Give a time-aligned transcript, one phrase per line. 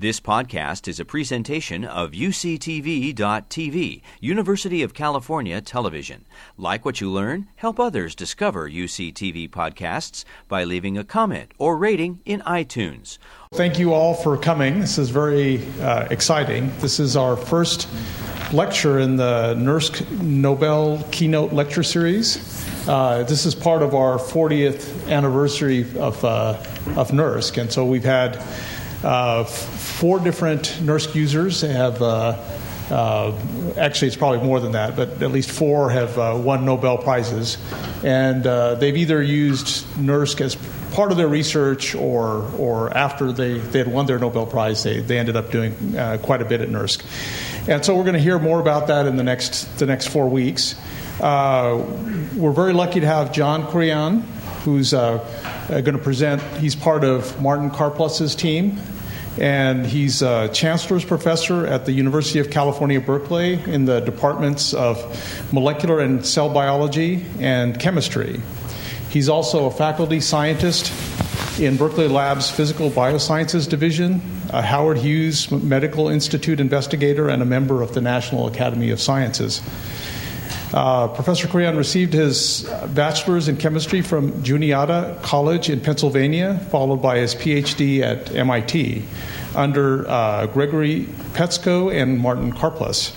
[0.00, 6.24] This podcast is a presentation of UCTV.tv, University of California Television.
[6.56, 7.48] Like what you learn?
[7.56, 13.18] Help others discover UCTV podcasts by leaving a comment or rating in iTunes.
[13.54, 14.78] Thank you all for coming.
[14.78, 16.70] This is very uh, exciting.
[16.78, 17.88] This is our first
[18.52, 22.38] lecture in the NERSC Nobel Keynote Lecture Series.
[22.88, 26.50] Uh, this is part of our 40th anniversary of, uh,
[26.94, 28.40] of NERSC, and so we've had
[29.02, 32.36] uh, four different NERSC users have, uh,
[32.90, 33.32] uh,
[33.76, 37.58] actually, it's probably more than that, but at least four have uh, won Nobel Prizes.
[38.02, 40.56] And uh, they've either used NERSC as
[40.92, 45.00] part of their research or, or after they, they had won their Nobel Prize, they,
[45.00, 47.68] they ended up doing uh, quite a bit at NERSC.
[47.68, 50.28] And so we're going to hear more about that in the next, the next four
[50.28, 50.74] weeks.
[51.20, 54.22] we're very lucky to have John Kuriyan,
[54.64, 55.18] who's uh,
[55.68, 56.42] going to present.
[56.58, 58.78] He's part of Martin Karplus's team,
[59.38, 64.98] and he's a chancellor's professor at the University of California, Berkeley, in the departments of
[65.52, 68.40] molecular and cell biology and chemistry.
[69.10, 70.92] He's also a faculty scientist
[71.60, 77.82] in Berkeley Lab's Physical Biosciences Division, a Howard Hughes Medical Institute investigator, and a member
[77.82, 79.60] of the National Academy of Sciences.
[80.72, 87.18] Uh, Professor Kuriyan received his bachelor's in chemistry from Juniata College in Pennsylvania, followed by
[87.18, 89.02] his PhD at MIT
[89.54, 93.14] under uh, Gregory Petsko and Martin Karplus.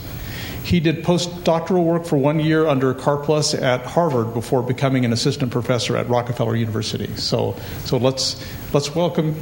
[0.64, 5.52] He did postdoctoral work for one year under Karplus at Harvard before becoming an assistant
[5.52, 7.14] professor at Rockefeller University.
[7.16, 8.42] So, so let's
[8.72, 9.34] let's welcome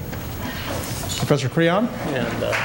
[1.20, 1.88] Professor Kuriyan.
[2.08, 2.44] and.
[2.44, 2.56] Uh,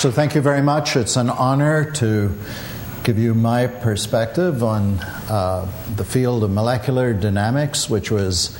[0.00, 0.96] So, thank you very much.
[0.96, 2.34] It's an honor to
[3.04, 8.58] give you my perspective on uh, the field of molecular dynamics, which was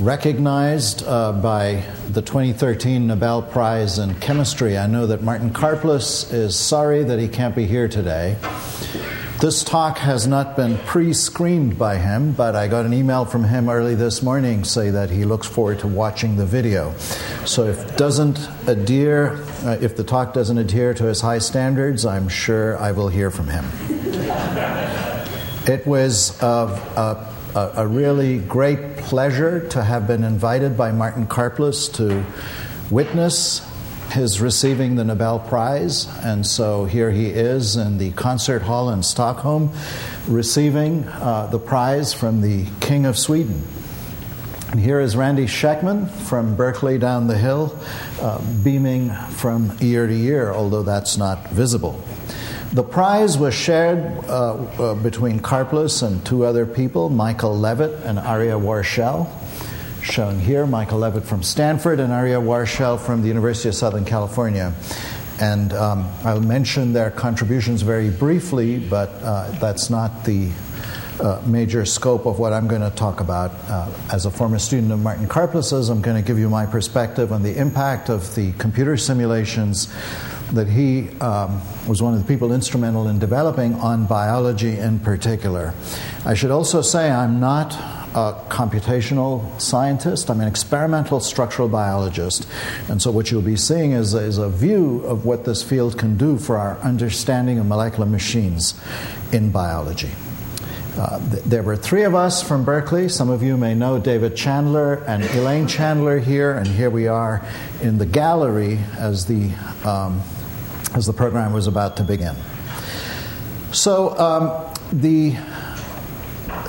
[0.00, 4.76] recognized uh, by the 2013 Nobel Prize in Chemistry.
[4.76, 8.36] I know that Martin Karplus is sorry that he can't be here today.
[9.40, 13.44] This talk has not been pre screened by him, but I got an email from
[13.44, 16.92] him early this morning saying that he looks forward to watching the video.
[17.44, 22.28] So if doesn't adhere, uh, if the talk doesn't adhere to his high standards, I'm
[22.28, 23.64] sure I will hear from him.
[25.68, 31.94] it was a, a, a really great pleasure to have been invited by Martin Karplus
[31.94, 32.24] to
[32.90, 33.60] witness
[34.10, 39.02] his receiving the Nobel Prize, and so here he is in the concert hall in
[39.02, 39.70] Stockholm
[40.26, 43.62] receiving uh, the prize from the King of Sweden.
[44.70, 47.78] And here is Randy Schekman from Berkeley down the hill,
[48.20, 52.02] uh, beaming from ear to ear, although that's not visible.
[52.72, 58.18] The prize was shared uh, uh between Karplus and two other people, Michael Levitt and
[58.18, 59.26] Arieh Warshel
[60.02, 64.74] shown here Michael Levitt from Stanford and Arieh Warshel from the University of Southern California.
[65.40, 70.50] And um, I'll mention their contributions very briefly, but uh, that's not the
[71.20, 73.52] uh, major scope of what I'm going to talk about.
[73.68, 77.32] Uh, as a former student of Martin Karplus's, I'm going to give you my perspective
[77.32, 79.92] on the impact of the computer simulations
[80.52, 85.74] that he um, was one of the people instrumental in developing on biology in particular.
[86.24, 92.48] I should also say I'm not a computational scientist, I'm an experimental structural biologist.
[92.88, 96.16] And so, what you'll be seeing is, is a view of what this field can
[96.16, 98.80] do for our understanding of molecular machines
[99.32, 100.10] in biology.
[100.96, 103.08] Uh, th- there were three of us from Berkeley.
[103.08, 107.46] Some of you may know David Chandler and Elaine Chandler here, and here we are
[107.80, 109.50] in the gallery as the,
[109.84, 110.22] um,
[110.94, 112.34] as the program was about to begin.
[113.70, 115.36] So, um, the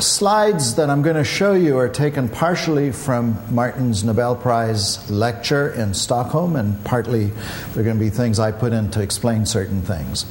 [0.02, 5.70] slides that I'm going to show you are taken partially from Martin's Nobel Prize lecture
[5.74, 7.32] in Stockholm, and partly
[7.74, 10.26] they're going to be things I put in to explain certain things.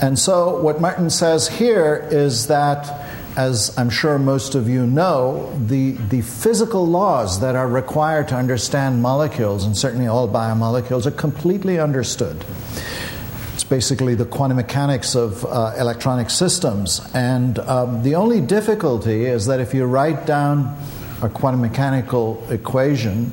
[0.00, 5.56] And so, what Martin says here is that, as I'm sure most of you know,
[5.66, 11.12] the, the physical laws that are required to understand molecules, and certainly all biomolecules, are
[11.12, 12.44] completely understood
[13.68, 17.00] basically the quantum mechanics of uh, electronic systems.
[17.14, 20.76] And um, the only difficulty is that if you write down
[21.22, 23.30] a quantum mechanical equation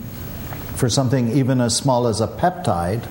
[0.76, 3.08] for something even as small as a peptide,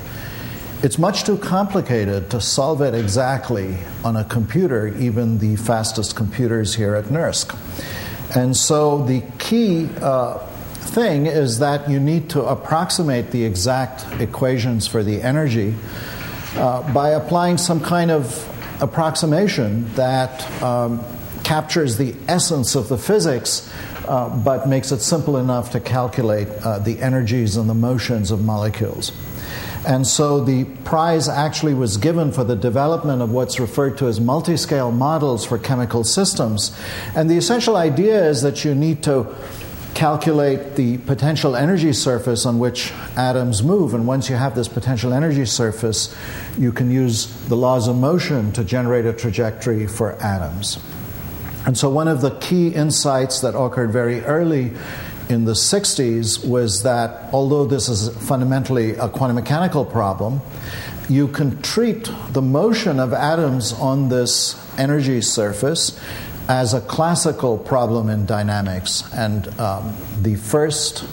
[0.82, 6.74] it's much too complicated to solve it exactly on a computer, even the fastest computers
[6.74, 7.56] here at NERSC.
[8.34, 14.88] And so the key uh, thing is that you need to approximate the exact equations
[14.88, 15.74] for the energy
[16.56, 18.48] uh, by applying some kind of
[18.82, 21.02] approximation that um,
[21.44, 23.72] captures the essence of the physics
[24.08, 28.42] uh, but makes it simple enough to calculate uh, the energies and the motions of
[28.44, 29.12] molecules.
[29.86, 34.20] And so the prize actually was given for the development of what's referred to as
[34.20, 36.76] multi-scale models for chemical systems.
[37.16, 39.34] And the essential idea is that you need to
[39.94, 43.94] calculate the potential energy surface on which atoms move.
[43.94, 46.14] And once you have this potential energy surface,
[46.58, 50.78] you can use the laws of motion to generate a trajectory for atoms.
[51.66, 54.72] And so, one of the key insights that occurred very early
[55.28, 60.40] in the 60s was that although this is fundamentally a quantum mechanical problem,
[61.08, 65.98] you can treat the motion of atoms on this energy surface
[66.52, 69.02] as a classical problem in dynamics.
[69.14, 71.08] And um, the first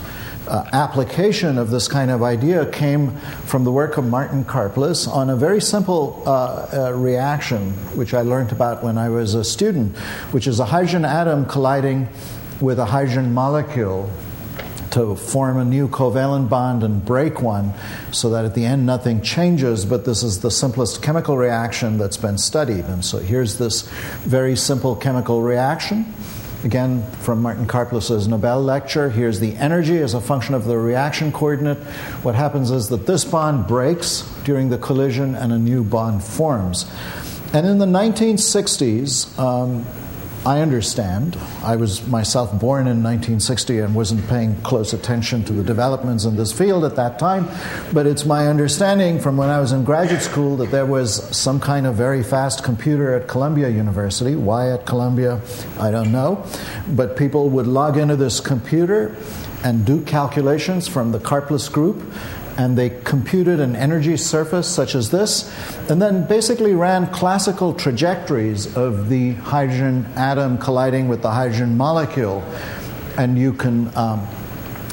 [0.50, 3.16] uh, application of this kind of idea came
[3.48, 8.22] from the work of Martin Karplus on a very simple uh, uh, reaction, which I
[8.24, 9.96] learned about when I was a student,
[10.34, 12.10] which is a hydrogen atom colliding
[12.60, 14.12] with a hydrogen molecule
[14.92, 17.74] to form a new covalent bond and break one
[18.12, 22.18] so that at the end nothing changes, but this is the simplest chemical reaction that's
[22.18, 22.86] been studied.
[22.86, 23.84] And so here's this
[24.24, 26.14] very simple chemical reaction.
[26.64, 31.32] Again, from Martin Karplus's Nobel lecture, here's the energy as a function of the reaction
[31.32, 31.78] coordinate.
[32.24, 36.86] What happens is that this bond breaks during the collision and a new bond forms.
[37.54, 39.86] And in the 1960s, um,
[40.46, 41.38] I understand.
[41.64, 46.38] I was myself born in 1960 and wasn't paying close attention to the developments in
[46.38, 47.48] this field at that time,
[47.92, 51.60] but it's my understanding from when I was in graduate school that there was some
[51.60, 54.36] kind of very fast computer at Columbia University.
[54.36, 55.42] Why at Columbia,
[55.78, 56.46] I don't know.
[56.88, 59.18] But people would log into this computer
[59.64, 62.02] and do calculations from the Karplus group
[62.60, 65.50] and they computed an energy surface such as this,
[65.90, 72.44] and then basically ran classical trajectories of the hydrogen atom colliding with the hydrogen molecule.
[73.18, 74.28] And you can um,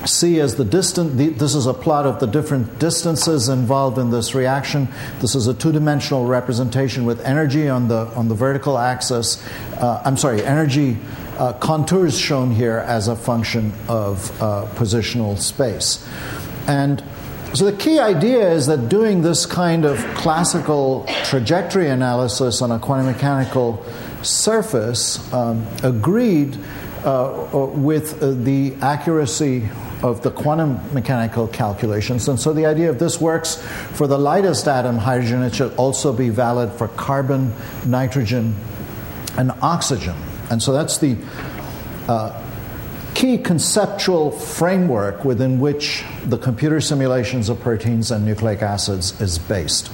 [0.07, 4.33] see as the distance, this is a plot of the different distances involved in this
[4.33, 4.87] reaction.
[5.19, 9.45] This is a two dimensional representation with energy on the, on the vertical axis.
[9.75, 10.99] Uh, I'm sorry, energy.
[11.37, 16.09] Uh, contours shown here as a function of uh, positional space.
[16.69, 17.03] And
[17.55, 22.79] so, the key idea is that doing this kind of classical trajectory analysis on a
[22.79, 23.85] quantum mechanical
[24.23, 26.59] surface um, agreed
[27.05, 29.69] uh, uh, with uh, the accuracy
[30.03, 32.29] of the quantum mechanical calculations.
[32.29, 33.57] And so, the idea of this works
[33.93, 37.55] for the lightest atom, hydrogen, it should also be valid for carbon,
[37.87, 38.55] nitrogen,
[39.39, 40.17] and oxygen.
[40.51, 41.17] And so, that's the
[42.09, 42.43] uh,
[43.17, 49.91] key conceptual framework within which the computer simulations of proteins and nucleic acids is based.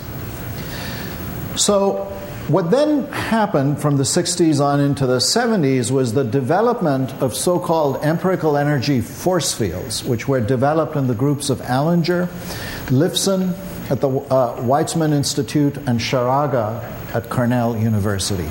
[1.57, 2.09] So,
[2.49, 7.61] what then happened from the 60s on into the 70s was the development of so
[7.61, 12.27] called empirical energy force fields, which were developed in the groups of Allinger,
[12.87, 13.55] Lifson
[13.89, 16.83] at the uh, Weizmann Institute, and Scheraga
[17.15, 18.51] at Cornell University.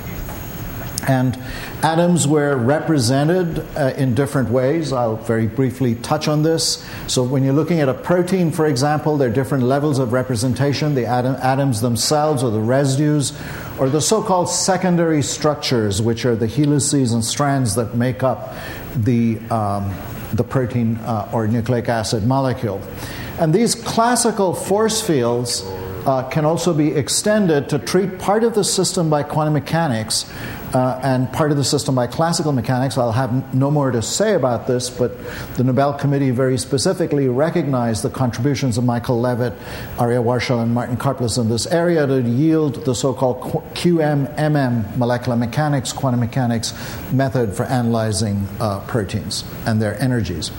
[1.07, 1.38] And
[1.81, 4.94] atoms were represented uh, in different ways.
[4.94, 6.88] I'll very briefly touch on this.
[7.07, 10.94] So, when you're looking at a protein, for example, there are different levels of representation
[10.94, 13.33] the atom, atoms themselves, or the residues,
[13.80, 18.54] or the so called secondary structures, which are the helices and strands that make up
[18.95, 19.92] the, um,
[20.33, 22.81] the protein uh, or nucleic acid molecule.
[23.40, 25.64] And these classical force fields
[26.06, 30.31] uh, can also be extended to treat part of the system by quantum mechanics
[30.73, 32.97] uh, and part of the system by classical mechanics.
[32.97, 35.11] I'll have no more to say about this, but
[35.56, 39.54] the Nobel Committee very specifically recognized the contributions of Michael Levitt,
[39.97, 43.42] Arieh Warshel, and Martin Karplus in this area to yield the so called
[43.73, 46.73] QMMM molecular mechanics, quantum mechanics
[47.11, 50.51] method for analyzing uh, proteins and their energies.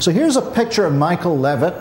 [0.00, 1.74] So here's a picture of Michael Levitt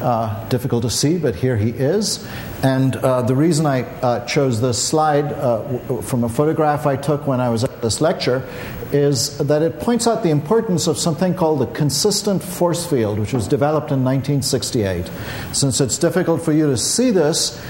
[0.00, 2.26] uh, difficult to see, but here he is.
[2.62, 6.96] And uh, the reason I uh, chose this slide uh, w- from a photograph I
[6.96, 8.48] took when I was at this lecture
[8.92, 13.32] is that it points out the importance of something called the consistent force field, which
[13.32, 15.10] was developed in 1968.
[15.52, 17.62] Since it's difficult for you to see this,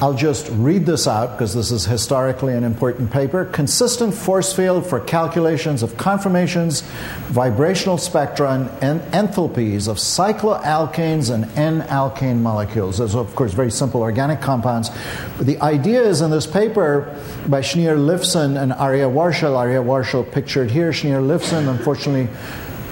[0.00, 3.44] I'll just read this out because this is historically an important paper.
[3.46, 6.82] Consistent force field for calculations of conformations,
[7.30, 12.98] vibrational spectra, and enthalpies of cycloalkanes and N alkane molecules.
[12.98, 14.90] Those are, of course, very simple organic compounds.
[15.36, 19.56] But the idea is in this paper by Shneior Lifson and Arieh Warshel.
[19.56, 20.92] Arieh Warshel pictured here.
[20.92, 22.28] Shneior Lifson, unfortunately,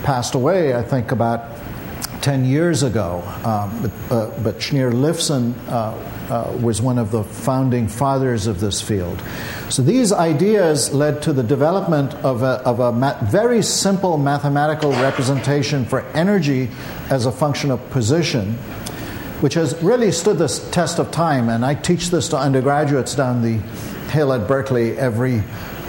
[0.03, 1.53] passed away, I think, about
[2.23, 3.23] 10 years ago.
[3.45, 5.95] Um, but, uh, but Shneior Lifson uh,
[6.31, 9.23] uh, was one of the founding fathers of this field.
[9.69, 14.93] So these ideas led to the development of a, of a ma- very simple mathematical
[14.93, 16.69] representation for energy
[17.11, 18.55] as a function of position,
[19.41, 21.49] which has really stood the test of time.
[21.49, 23.59] And I teach this to undergraduates down the
[24.11, 25.43] hill at Berkeley every,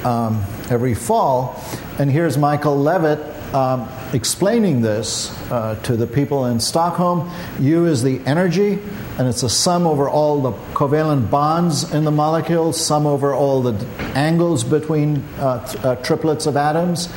[0.04, 1.64] um, every fall.
[2.00, 7.32] And here's Michael Levitt um, explaining this uh, to the people in Stockholm.
[7.60, 8.80] U is the energy,
[9.18, 13.62] and it's a sum over all the covalent bonds in the molecule, sum over all
[13.62, 13.86] the
[14.16, 17.10] angles between uh, th- uh, triplets of atoms,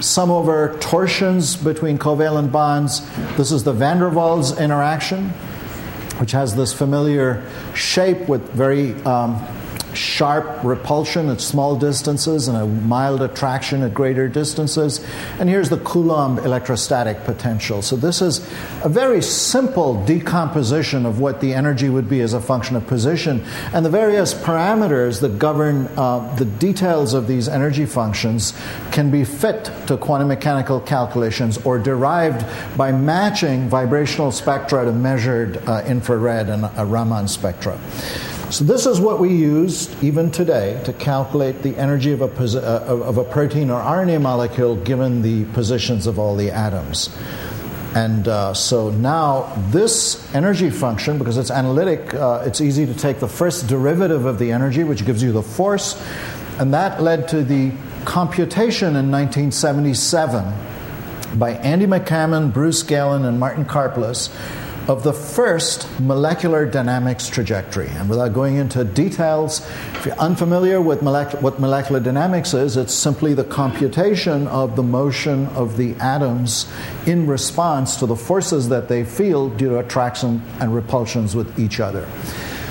[0.00, 3.00] sum over torsions between covalent bonds.
[3.36, 5.30] This is the van der Waals interaction,
[6.18, 9.44] which has this familiar shape with very um,
[9.94, 15.04] sharp repulsion at small distances and a mild attraction at greater distances.
[15.38, 17.82] And here's the Coulomb electrostatic potential.
[17.82, 18.38] So, this is
[18.82, 23.44] a very simple decomposition of what the energy would be as a function of position.
[23.72, 28.52] And the various parameters that govern uh, the details of these energy functions
[28.90, 32.44] can be fit to quantum mechanical calculations or derived
[32.76, 37.78] by matching vibrational spectra to measured uh, infrared and uh, Raman spectra.
[38.52, 42.84] So this is what we use even today to calculate the energy of a, uh,
[42.84, 47.08] of a protein or RNA molecule given the positions of all the atoms.
[47.94, 53.20] And uh, so now this energy function, because it's analytic, uh, it's easy to take
[53.20, 55.98] the first derivative of the energy, which gives you the force,
[56.58, 57.72] and that led to the
[58.04, 64.28] computation in 1977 by Andy McCammon, Bruce Gelin, and Martin Karplus
[64.88, 67.88] of the first molecular dynamics trajectory.
[67.88, 69.60] And without going into details,
[69.94, 75.46] if you're unfamiliar with what molecular dynamics is, it's simply the computation of the motion
[75.48, 76.70] of the atoms
[77.06, 81.78] in response to the forces that they feel due to attraction and repulsions with each
[81.78, 82.08] other.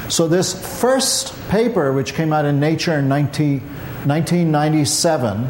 [0.09, 3.61] So, this first paper, which came out in Nature in 19,
[4.05, 5.49] 1997,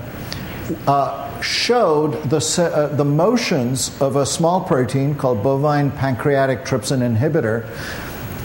[0.88, 2.38] uh, showed the,
[2.74, 7.68] uh, the motions of a small protein called bovine pancreatic trypsin inhibitor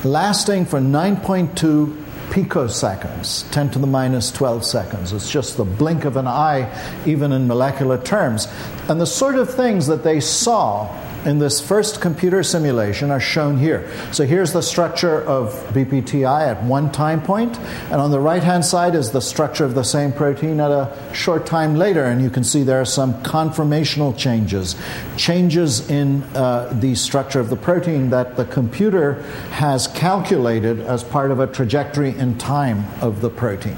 [0.04, 5.12] lasting for 9.2 picoseconds, 10 to the minus 12 seconds.
[5.12, 6.70] It's just the blink of an eye,
[7.06, 8.48] even in molecular terms.
[8.88, 10.94] And the sort of things that they saw
[11.26, 13.90] in this first computer simulation are shown here.
[14.12, 17.58] So here's the structure of BPTI at one time point,
[17.90, 20.96] and on the right hand side is the structure of the same protein at a
[21.12, 24.76] short time later, and you can see there are some conformational changes,
[25.16, 29.14] changes in uh, the structure of the protein that the computer
[29.50, 33.76] has calculated as part of a trajectory in time of the protein.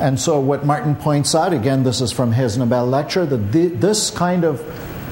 [0.00, 4.10] And so, what Martin points out, again, this is from his Nobel lecture, that this
[4.10, 4.60] kind of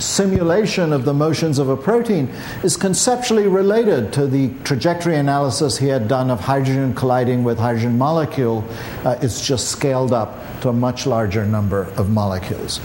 [0.02, 2.28] simulation of the motions of a protein
[2.62, 7.96] is conceptually related to the trajectory analysis he had done of hydrogen colliding with hydrogen
[7.96, 8.64] molecule.
[9.04, 12.80] Uh, it's just scaled up to a much larger number of molecules.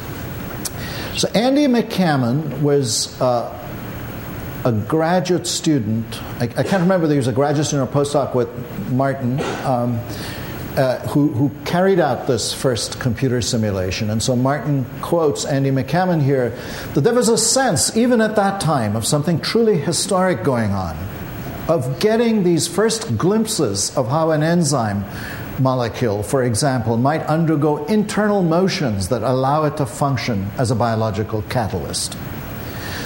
[1.15, 3.53] So Andy McCammon was uh,
[4.65, 6.21] a graduate student.
[6.39, 8.49] I, I, can't remember whether he was a graduate student or postdoc with
[8.91, 9.39] Martin.
[9.65, 9.99] Um,
[10.77, 14.11] uh, who, who, carried out this first computer simulation.
[14.11, 16.51] And so Martin quotes Andy McCammon here
[16.93, 20.95] that there was a sense, even at that time, of something truly historic going on,
[21.67, 25.03] of getting these first glimpses of how an enzyme
[25.59, 31.41] molecule, for example, might undergo internal motions that allow it to function as a biological
[31.49, 32.15] catalyst.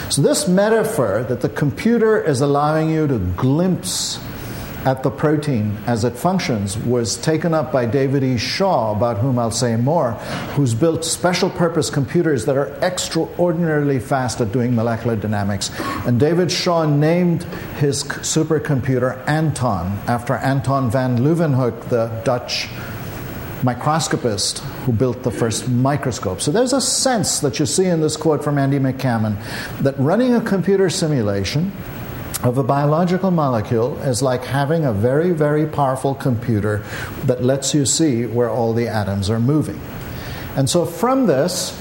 [0.09, 4.19] So, this metaphor that the computer is allowing you to glimpse
[4.85, 8.37] at the protein as it functions was taken up by David E.
[8.37, 10.13] Shaw, about whom I'll say more,
[10.55, 15.69] who's built special purpose computers that are extraordinarily fast at doing molecular dynamics.
[16.05, 17.43] And David Shaw named
[17.77, 22.67] his supercomputer Anton after Anton van Leeuwenhoek, the Dutch
[23.63, 26.41] microscopist who built the first microscope.
[26.41, 29.37] So there's a sense that you see in this quote from Andy McCammon
[29.81, 31.71] that running a computer simulation
[32.43, 36.83] of a biological molecule is like having a very, very powerful computer
[37.25, 39.79] that lets you see where all the atoms are moving.
[40.55, 41.79] And so from this,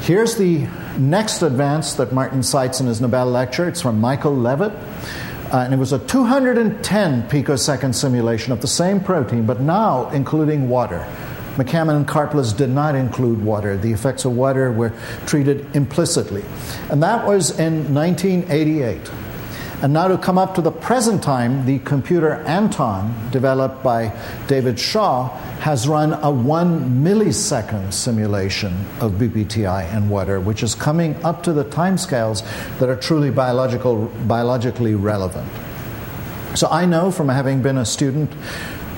[0.00, 0.66] here's the
[0.98, 3.68] next advance that Martin cites in his Nobel lecture.
[3.68, 4.72] It's from Michael Levitt.
[5.52, 10.68] Uh, and it was a 210 picosecond simulation of the same protein, but now including
[10.68, 11.06] water.
[11.56, 13.76] McCammon and Karplus did not include water.
[13.76, 14.92] The effects of water were
[15.26, 16.44] treated implicitly.
[16.88, 19.10] And that was in 1988.
[19.82, 24.12] And now to come up to the present time, the computer Anton, developed by
[24.46, 25.28] David Shaw,
[25.60, 31.54] has run a one millisecond simulation of BPTI in water, which is coming up to
[31.54, 32.42] the timescales
[32.78, 35.50] that are truly biological, biologically relevant.
[36.54, 38.30] So I know from having been a student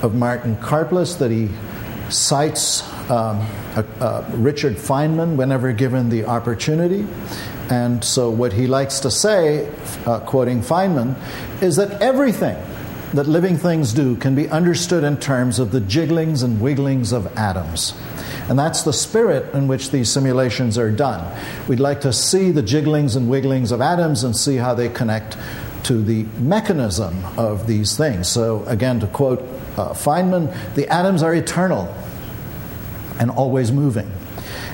[0.03, 1.49] of Martin Karplus that he
[2.09, 7.07] cites um, uh, uh, Richard Feynman whenever given the opportunity.
[7.69, 9.71] And so, what he likes to say,
[10.07, 11.15] uh, quoting Feynman,
[11.63, 12.57] is that everything
[13.13, 17.27] that living things do can be understood in terms of the jigglings and wigglings of
[17.37, 17.93] atoms.
[18.49, 21.39] And that's the spirit in which these simulations are done.
[21.69, 25.37] We'd like to see the jigglings and wigglings of atoms and see how they connect
[25.85, 28.29] to the mechanism of these things.
[28.29, 29.41] So, again, to quote
[29.77, 31.95] uh, Feynman, the atoms are eternal
[33.19, 34.11] and always moving.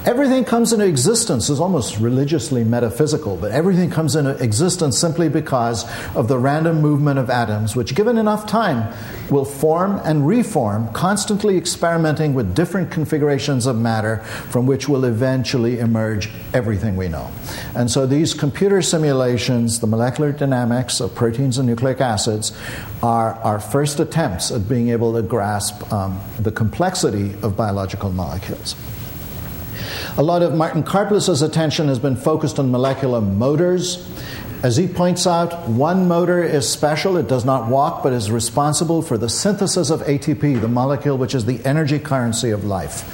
[0.05, 5.85] Everything comes into existence is almost religiously metaphysical, but everything comes into existence simply because
[6.15, 8.95] of the random movement of atoms, which, given enough time,
[9.29, 14.19] will form and reform, constantly experimenting with different configurations of matter
[14.51, 17.31] from which will eventually emerge everything we know.
[17.75, 22.57] And so these computer simulations, the molecular dynamics of proteins and nucleic acids,
[23.03, 28.75] are our first attempts at being able to grasp um, the complexity of biological molecules.
[30.19, 34.05] A lot of Martin Karplus's attention has been focused on molecular motors.
[34.65, 37.17] As he points out, one motor is special.
[37.19, 41.37] It does not walk, but is responsible for the synthesis of ATP, the molecule which
[41.37, 43.05] is the energy currency of life.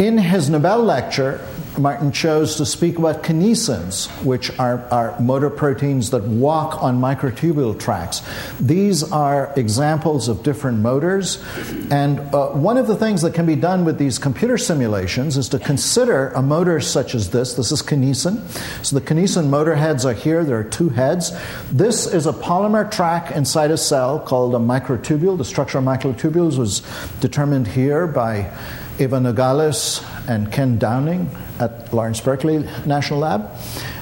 [0.00, 1.46] In his Nobel lecture,
[1.78, 7.78] Martin chose to speak about kinesins, which are, are motor proteins that walk on microtubule
[7.78, 8.22] tracks.
[8.60, 11.42] These are examples of different motors.
[11.90, 15.48] And uh, one of the things that can be done with these computer simulations is
[15.50, 17.54] to consider a motor such as this.
[17.54, 18.46] This is kinesin.
[18.84, 20.44] So the kinesin motor heads are here.
[20.44, 21.32] There are two heads.
[21.70, 25.38] This is a polymer track inside a cell called a microtubule.
[25.38, 26.82] The structure of microtubules was
[27.20, 28.52] determined here by
[28.98, 33.50] Eva Nogales and Ken Downing at Lawrence Berkeley National Lab.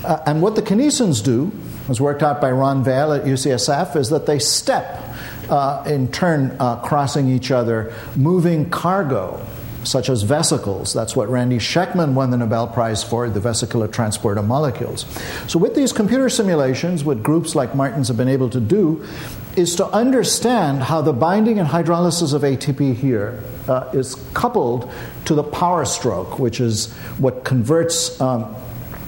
[0.05, 1.53] Uh, and what the kinesins do,
[1.89, 5.03] as worked out by Ron Vale at UCSF, is that they step
[5.51, 9.45] uh, in turn uh, crossing each other, moving cargo
[9.87, 10.93] such as vesicles.
[10.93, 15.05] That's what Randy Schekman won the Nobel Prize for, the vesicular transport of molecules.
[15.47, 19.05] So, with these computer simulations, what groups like Martin's have been able to do
[19.57, 24.91] is to understand how the binding and hydrolysis of ATP here uh, is coupled
[25.25, 28.55] to the power stroke, which is what converts um,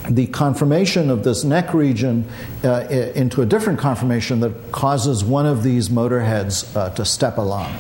[0.09, 2.29] the conformation of this neck region
[2.65, 7.39] uh, into a different conformation that causes one of these motor heads uh, to step
[7.39, 7.75] along.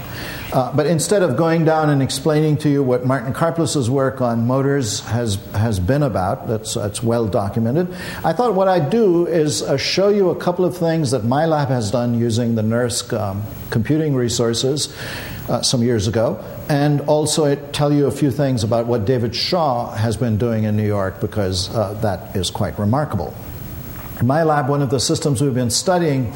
[0.53, 4.47] Uh, but instead of going down and explaining to you what Martin Karplus's work on
[4.47, 7.93] motors has, has been about, that's, that's well documented,
[8.25, 11.47] I thought what I'd do is uh, show you a couple of things that my
[11.47, 14.97] lab has done using the NERSC um, computing resources
[15.49, 19.95] uh, some years ago, and also tell you a few things about what David Shaw
[19.95, 23.35] has been doing in New York because uh, that is quite remarkable.
[24.21, 26.33] In my lab, one of the systems we've been studying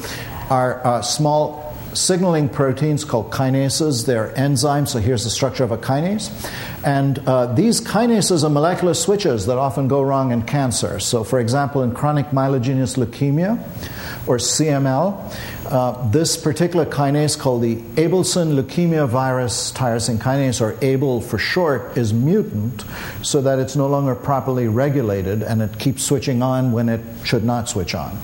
[0.49, 4.05] are uh, small signaling proteins called kinases.
[4.05, 6.29] They're enzymes, so here's the structure of a kinase.
[6.85, 10.99] And uh, these kinases are molecular switches that often go wrong in cancer.
[10.99, 13.57] So, for example, in chronic myelogenous leukemia
[14.27, 21.23] or CML, uh, this particular kinase called the Abelson leukemia virus tyrosine kinase, or ABL
[21.23, 22.83] for short, is mutant
[23.21, 27.45] so that it's no longer properly regulated and it keeps switching on when it should
[27.45, 28.17] not switch on.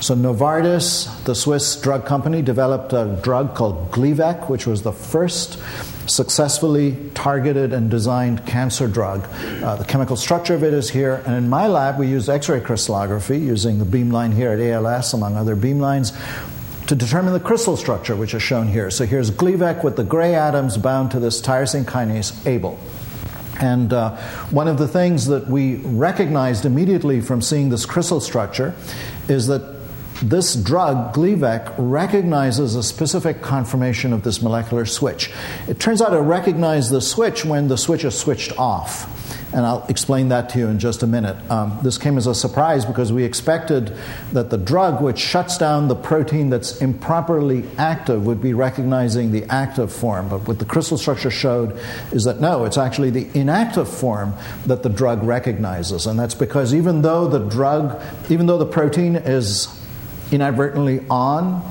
[0.00, 5.58] So Novartis, the Swiss drug company, developed a drug called Gleevec, which was the first
[6.06, 9.28] successfully targeted and designed cancer drug.
[9.62, 12.60] Uh, the chemical structure of it is here, and in my lab we use X-ray
[12.60, 16.16] crystallography using the beamline here at ALS, among other beamlines,
[16.90, 18.90] to determine the crystal structure, which is shown here.
[18.90, 22.76] So here's Gleevec with the gray atoms bound to this tyrosine kinase ABL.
[23.62, 24.16] And uh,
[24.50, 28.74] one of the things that we recognized immediately from seeing this crystal structure
[29.28, 29.79] is that
[30.22, 35.30] this drug, Gleevec, recognizes a specific conformation of this molecular switch.
[35.68, 39.16] It turns out it recognizes the switch when the switch is switched off.
[39.52, 41.36] And I'll explain that to you in just a minute.
[41.50, 43.96] Um, this came as a surprise because we expected
[44.32, 49.44] that the drug, which shuts down the protein that's improperly active, would be recognizing the
[49.44, 50.28] active form.
[50.28, 51.76] But what the crystal structure showed
[52.12, 54.34] is that no, it's actually the inactive form
[54.66, 56.06] that the drug recognizes.
[56.06, 59.79] And that's because even though the drug, even though the protein is
[60.30, 61.62] inadvertently on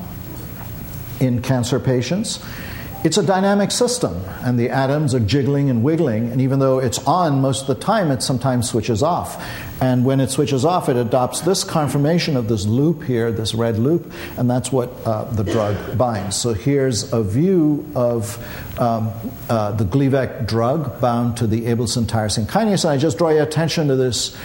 [1.20, 2.44] in cancer patients,
[3.02, 6.98] it's a dynamic system, and the atoms are jiggling and wiggling, and even though it's
[7.06, 9.42] on most of the time, it sometimes switches off.
[9.80, 13.78] And when it switches off, it adopts this conformation of this loop here, this red
[13.78, 16.36] loop, and that's what uh, the drug binds.
[16.36, 18.36] So here's a view of
[18.78, 19.10] um,
[19.48, 23.44] uh, the Gleevec drug bound to the Abelson tyrosine kinase, and I just draw your
[23.44, 24.36] attention to this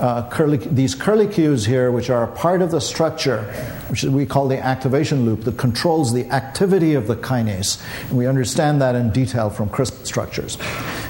[0.00, 3.42] uh, curly, these curlicues here, which are a part of the structure,
[3.88, 7.82] which we call the activation loop, that controls the activity of the kinase.
[8.08, 10.58] And we understand that in detail from crystal structures.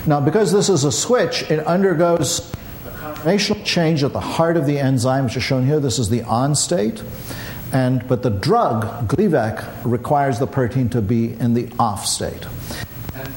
[0.07, 2.53] Now, because this is a switch, it undergoes
[2.87, 5.81] a conformational change at the heart of the enzyme, which is shown here.
[5.81, 7.03] This is the on state.
[7.73, 12.47] And, but the drug, Gleevec, requires the protein to be in the off state.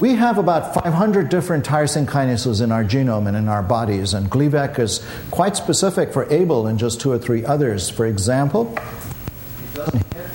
[0.00, 4.30] We have about 500 different tyrosine kinases in our genome and in our bodies, and
[4.30, 7.90] Gleevec is quite specific for ABL and just two or three others.
[7.90, 8.78] For example,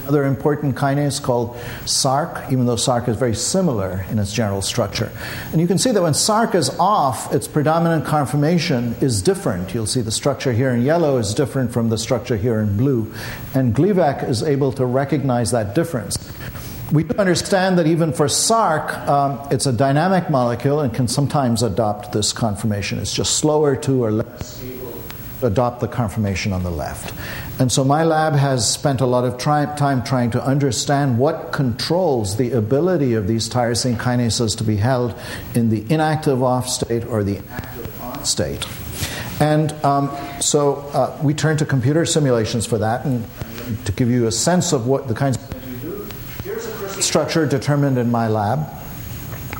[0.03, 5.11] another important kinase called SRC, even though SRC is very similar in its general structure.
[5.53, 9.73] And you can see that when SRC is off, its predominant conformation is different.
[9.73, 13.13] You'll see the structure here in yellow is different from the structure here in blue.
[13.53, 16.17] And Gleevec is able to recognize that difference.
[16.91, 21.63] We do understand that even for SRC, um, it's a dynamic molecule and can sometimes
[21.63, 22.99] adopt this conformation.
[22.99, 24.93] It's just slower to or less able
[25.39, 27.13] to adopt the conformation on the left.
[27.59, 31.51] And so my lab has spent a lot of try- time trying to understand what
[31.51, 35.19] controls the ability of these tyrosine kinases to be held
[35.55, 38.67] in the inactive off state or the active on state.
[39.39, 43.25] And um, so uh, we turn to computer simulations for that and
[43.85, 45.52] to give you a sense of what the kinds of
[47.13, 48.67] structure determined in my lab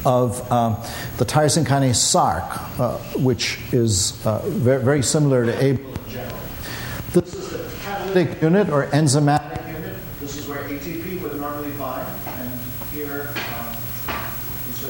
[0.08, 0.76] of um,
[1.18, 7.50] the tyrosine kinase SRC, uh, which is uh, very, very, similar to ABL This is
[7.52, 9.96] the catalytic unit or enzymatic unit.
[10.20, 12.60] This is where ATP would normally bind, and
[12.92, 13.76] here, um,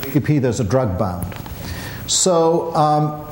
[0.08, 1.36] ATP, there's a drug bound.
[2.08, 3.30] So, um,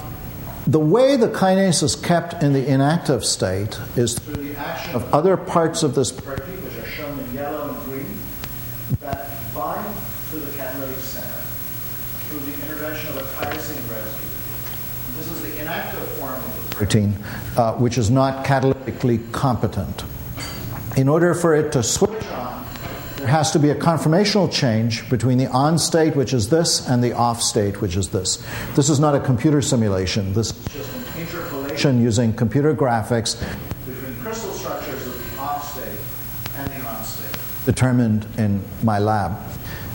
[0.67, 5.13] the way the kinase is kept in the inactive state is through the action of
[5.13, 6.50] other parts of this protein
[16.81, 17.15] protein,
[17.57, 20.03] uh, which is not catalytically competent.
[20.97, 22.65] In order for it to switch on,
[23.17, 27.03] there has to be a conformational change between the on state, which is this, and
[27.03, 28.43] the off state, which is this.
[28.75, 30.33] This is not a computer simulation.
[30.33, 33.39] This is just an interpolation using computer graphics
[33.85, 35.99] between crystal structures of the off state
[36.57, 39.37] and the on state, determined in my lab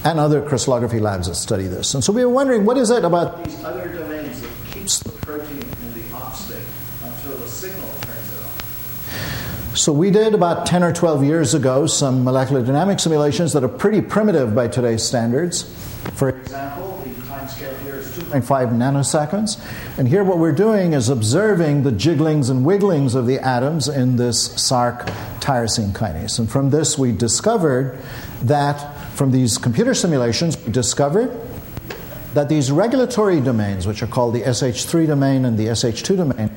[0.05, 1.95] and other crystallography labs that study this.
[1.95, 5.11] And so we were wondering what is it about these other domains that keeps the
[5.11, 5.65] protein
[9.75, 13.69] So, we did about 10 or 12 years ago some molecular dynamic simulations that are
[13.69, 15.63] pretty primitive by today's standards.
[16.15, 19.59] For example, the time scale here is 2.5 nanoseconds.
[19.99, 24.17] And here, what we're doing is observing the jigglings and wigglings of the atoms in
[24.17, 25.07] this SRC
[25.41, 26.39] tyrosine kinase.
[26.39, 27.99] And from this, we discovered
[28.43, 31.35] that, from these computer simulations, we discovered
[32.35, 36.51] that these regulatory domains, which are called the SH3 domain and the SH2 domain,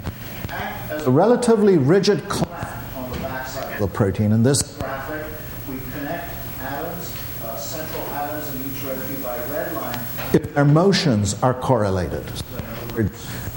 [1.10, 4.32] a relatively rigid on the backside of the protein.
[4.32, 5.26] In this graphic,
[5.68, 6.30] we connect
[6.62, 10.00] atoms, uh, central atoms in each residue by red line,
[10.34, 12.24] if their motions are correlated.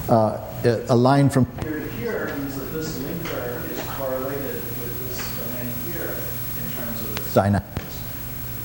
[0.09, 0.41] Uh,
[0.89, 5.93] a line from here to here means that this linker is correlated with this domain
[5.93, 8.01] here in terms of its dynamics.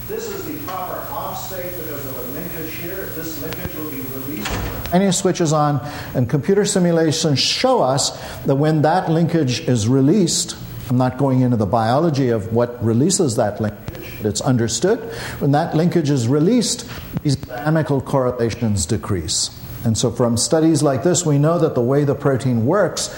[0.09, 3.05] This is the proper off state because of a linkage here.
[3.14, 4.01] This linkage will be
[4.92, 5.81] Any switches on,
[6.14, 8.11] and computer simulations show us
[8.44, 10.57] that when that linkage is released,
[10.88, 14.98] I'm not going into the biology of what releases that linkage, but it's understood.
[15.40, 16.88] When that linkage is released,
[17.22, 19.51] these dynamical correlations decrease.
[19.85, 23.14] And so, from studies like this, we know that the way the protein works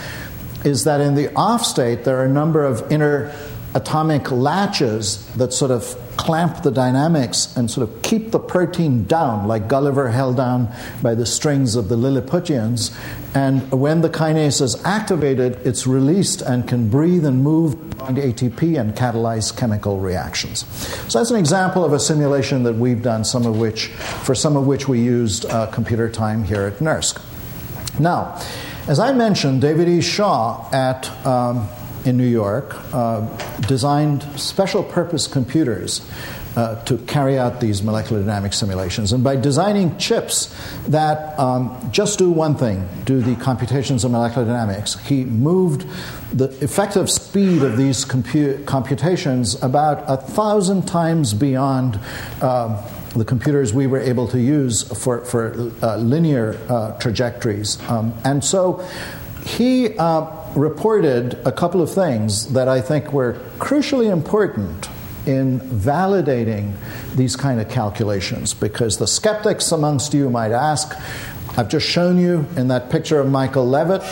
[0.64, 3.32] is that in the off state, there are a number of inner
[3.74, 5.84] atomic latches that sort of
[6.20, 10.68] clamp the dynamics and sort of keep the protein down, like Gulliver held down
[11.00, 12.94] by the strings of the Lilliputians.
[13.34, 18.78] And when the kinase is activated, it's released and can breathe and move on ATP
[18.78, 20.66] and catalyze chemical reactions.
[21.10, 24.58] So that's an example of a simulation that we've done, some of which, for some
[24.58, 27.18] of which we used uh, computer time here at NERSC.
[27.98, 28.38] Now,
[28.86, 30.02] as I mentioned, David E.
[30.02, 31.66] Shaw at um,
[32.04, 33.26] in New York uh,
[33.60, 36.00] designed special purpose computers
[36.56, 39.12] uh, to carry out these molecular dynamic simulations.
[39.12, 40.54] And by designing chips
[40.88, 45.86] that um, just do one thing, do the computations of molecular dynamics, he moved
[46.32, 52.00] the effective speed of these compu- computations about a thousand times beyond.
[52.40, 57.76] Uh, the computers we were able to use for, for uh, linear uh, trajectories.
[57.90, 58.86] Um, and so
[59.44, 64.88] he uh, reported a couple of things that I think were crucially important
[65.26, 66.74] in validating
[67.14, 70.94] these kind of calculations because the skeptics amongst you might ask
[71.56, 74.02] I've just shown you in that picture of Michael Levitt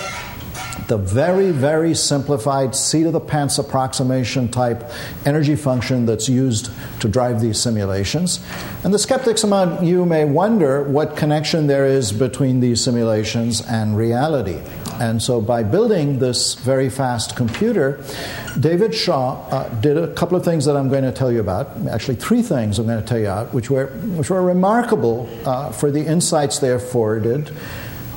[0.88, 4.90] the very, very simplified seat of the pants approximation type
[5.26, 6.70] energy function that's used
[7.00, 8.40] to drive these simulations.
[8.84, 13.96] And the skeptics among you may wonder what connection there is between these simulations and
[13.96, 14.60] reality.
[14.98, 18.02] And so, by building this very fast computer,
[18.58, 21.76] David Shaw uh, did a couple of things that I'm going to tell you about.
[21.86, 25.70] Actually, three things I'm going to tell you about, which were, which were remarkable uh,
[25.70, 27.54] for the insights they afforded,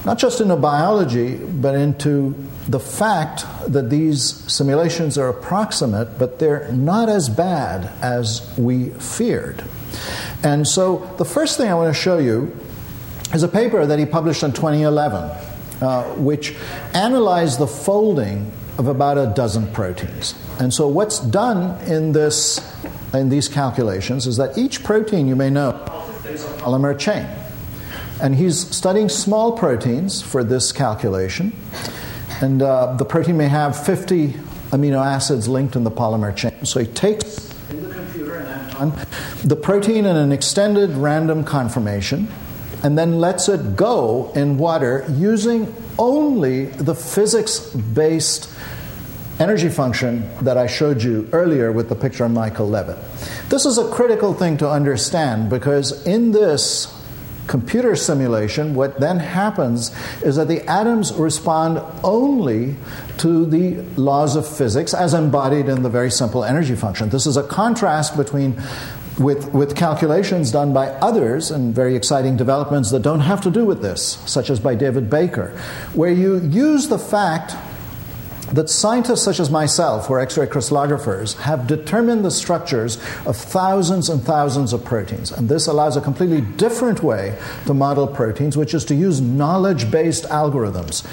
[0.06, 2.34] not just into biology, but into
[2.68, 9.64] the fact that these simulations are approximate, but they're not as bad as we feared.
[10.44, 12.56] And so, the first thing I want to show you
[13.34, 15.24] is a paper that he published in 2011,
[15.82, 16.56] uh, which
[16.94, 20.36] analyzed the folding of about a dozen proteins.
[20.60, 22.60] And so, what's done in this
[23.14, 25.72] in these calculations is that each protein, you may know,
[26.26, 27.28] is a polymer chain.
[28.22, 31.54] And he's studying small proteins for this calculation.
[32.42, 34.30] And uh, the protein may have 50
[34.72, 36.66] amino acids linked in the polymer chain.
[36.66, 37.50] So he takes
[39.44, 42.28] the protein in an extended random conformation
[42.84, 48.52] and then lets it go in water using only the physics based
[49.40, 52.98] energy function that I showed you earlier with the picture of Michael Levitt.
[53.50, 57.01] This is a critical thing to understand because in this
[57.52, 59.92] computer simulation, what then happens
[60.24, 62.78] is that the atoms respond only
[63.18, 67.10] to the laws of physics as embodied in the very simple energy function.
[67.10, 68.56] This is a contrast between
[69.20, 73.66] with, with calculations done by others and very exciting developments that don't have to do
[73.66, 75.50] with this, such as by David Baker,
[75.94, 77.54] where you use the fact
[78.54, 83.38] that scientists such as myself, who are X ray crystallographers, have determined the structures of
[83.38, 85.32] thousands and thousands of proteins.
[85.32, 89.90] And this allows a completely different way to model proteins, which is to use knowledge
[89.90, 91.06] based algorithms.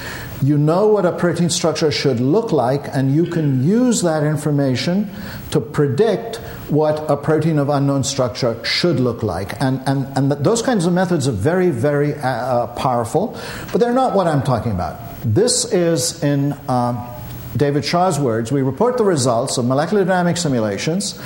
[0.43, 5.11] You know what a protein structure should look like, and you can use that information
[5.51, 6.37] to predict
[6.69, 9.61] what a protein of unknown structure should look like.
[9.61, 13.39] And, and, and those kinds of methods are very, very uh, uh powerful,
[13.73, 15.01] but they're not what I'm talking about.
[15.25, 16.55] This is in.
[16.69, 17.15] Um,
[17.59, 21.19] David Shaw's words, we report the results of molecular dynamic simulations.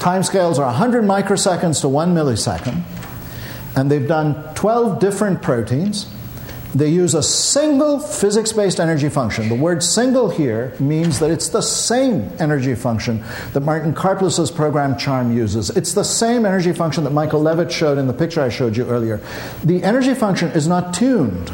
[0.00, 2.82] Timescales are 100 microseconds to 1 millisecond,
[3.76, 6.12] and they've done 12 different proteins.
[6.74, 9.48] They use a single physics based energy function.
[9.48, 14.96] The word single here means that it's the same energy function that Martin Karplus' program
[14.96, 15.70] CHARMM uses.
[15.70, 18.84] It's the same energy function that Michael Levitt showed in the picture I showed you
[18.88, 19.22] earlier.
[19.64, 21.48] The energy function is not tuned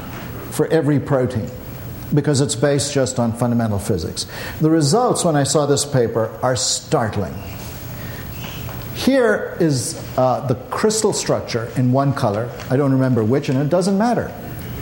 [0.50, 1.48] for every protein
[2.14, 4.26] because it's based just on fundamental physics.
[4.60, 7.34] The results, when I saw this paper, are startling.
[8.94, 12.50] Here is uh, the crystal structure in one color.
[12.70, 14.32] I don't remember which, and it doesn't matter.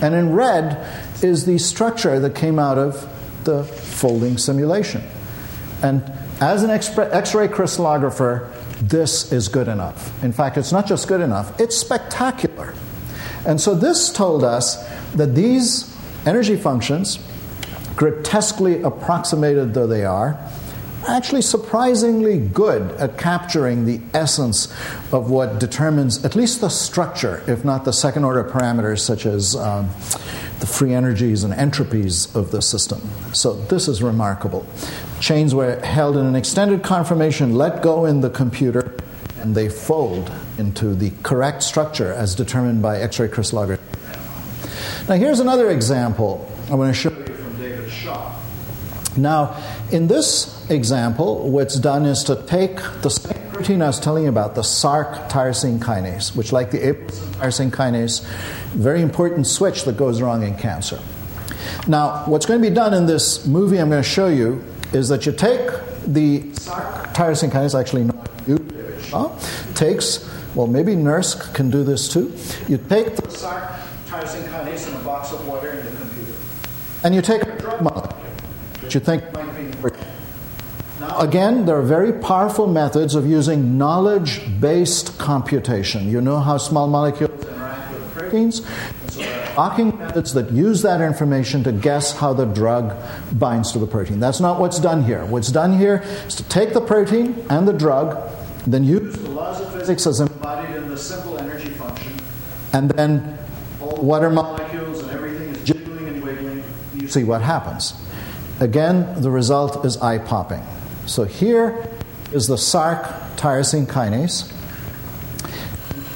[0.02, 3.08] And in red is the structure that came out of
[3.44, 5.02] the folding simulation.
[5.82, 6.02] And
[6.40, 10.22] as an X ray crystallographer, this is good enough.
[10.24, 12.74] In fact, it's not just good enough, it's spectacular.
[13.46, 15.89] And so this told us that these
[16.26, 17.18] energy functions,
[17.96, 20.38] grotesquely approximated though they are,
[21.08, 24.70] actually surprisingly good at capturing the essence
[25.12, 29.56] of what determines at least the structure, if not the second order parameters such as
[29.56, 29.88] um,
[30.60, 33.00] the free energies and entropies of the system.
[33.32, 34.66] So this is remarkable.
[35.20, 38.94] Chains were held in an extended conformation, let go in the computer,
[39.38, 43.82] and they fold into the correct structure as determined by X ray crystallography.
[45.08, 48.36] Now, here's another example I want to show you from David Shaw.
[49.16, 49.60] Now,
[49.90, 54.28] in this example, what's done is to take the same protein I was telling you
[54.28, 58.24] about, the Src tyrosine kinase, which, like the tyrosine kinase,
[58.68, 61.00] very important switch that goes wrong in cancer.
[61.88, 65.08] Now, what's going to be done in this movie I'm going to show you is
[65.08, 65.66] that you take
[66.06, 68.58] the Src tyrosine kinase, actually, no, you,
[69.74, 72.32] takes, well, maybe NERSC can do this too.
[72.68, 73.79] You take the Src
[74.22, 76.32] kinase in a box of water in the computer.
[77.04, 78.16] And you take a drug molecule
[78.82, 79.24] that you think
[81.18, 86.08] again, there are very powerful methods of using knowledge based computation.
[86.08, 88.62] You know how small molecules interact with proteins?
[89.16, 92.96] There methods that use that information to guess how the drug
[93.32, 94.20] binds to the protein.
[94.20, 95.24] That's not what's done here.
[95.26, 98.30] What's done here is to take the protein and the drug,
[98.66, 102.12] then use the laws of physics as embodied in the simple energy function,
[102.72, 103.38] and then
[104.02, 107.94] water molecules and everything is jiggling and wiggling, you see what happens.
[108.60, 110.62] Again, the result is eye popping.
[111.06, 111.88] So here
[112.32, 114.52] is the Src tyrosine kinase.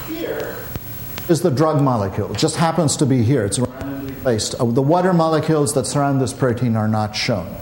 [0.06, 0.56] Here
[1.28, 2.32] is the drug molecule.
[2.32, 3.44] It just happens to be here.
[3.44, 4.54] It's randomly placed.
[4.60, 7.54] Uh, the water molecules that surround this protein are not shown.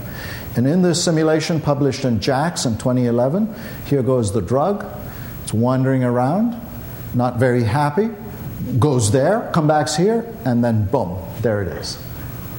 [0.55, 3.55] And in this simulation published in JACS in 2011,
[3.85, 4.85] here goes the drug.
[5.43, 6.59] It's wandering around,
[7.15, 8.09] not very happy,
[8.79, 12.01] goes there, comes back here, and then boom, there it is.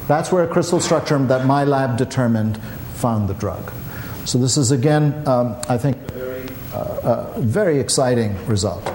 [0.07, 2.59] That's where a crystal structure that my lab determined
[2.95, 3.73] found the drug.
[4.25, 8.90] So this is again, um, I think, a very, uh, uh, very exciting result.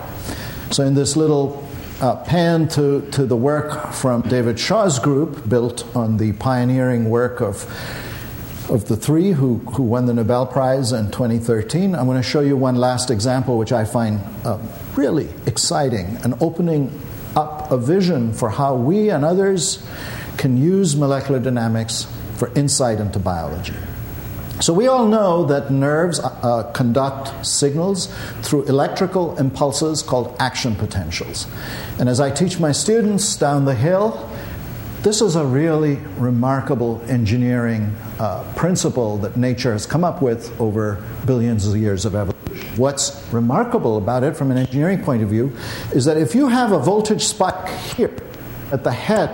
[0.72, 1.68] So in this little
[2.02, 7.42] uh, pan to, to the work from David Shaw's group, built on the pioneering work
[7.42, 7.66] of
[8.70, 12.42] of the three who, who won the Nobel Prize in 2013, I'm going to show
[12.42, 14.60] you one last example which I find uh,
[14.96, 17.02] really exciting and opening
[17.36, 19.86] up a vision for how we and others
[20.38, 23.74] can use molecular dynamics for insight into biology.
[24.62, 30.76] So, we all know that nerves uh, uh conduct signals through electrical impulses called action
[30.76, 31.48] potentials.
[31.98, 34.29] And as I teach my students down the hill,
[35.02, 41.02] this is a really remarkable engineering uh, principle that nature has come up with over
[41.26, 42.68] billions of years of evolution.
[42.76, 45.56] What's remarkable about it from an engineering point of view
[45.94, 48.14] is that if you have a voltage spike here
[48.74, 49.30] at the head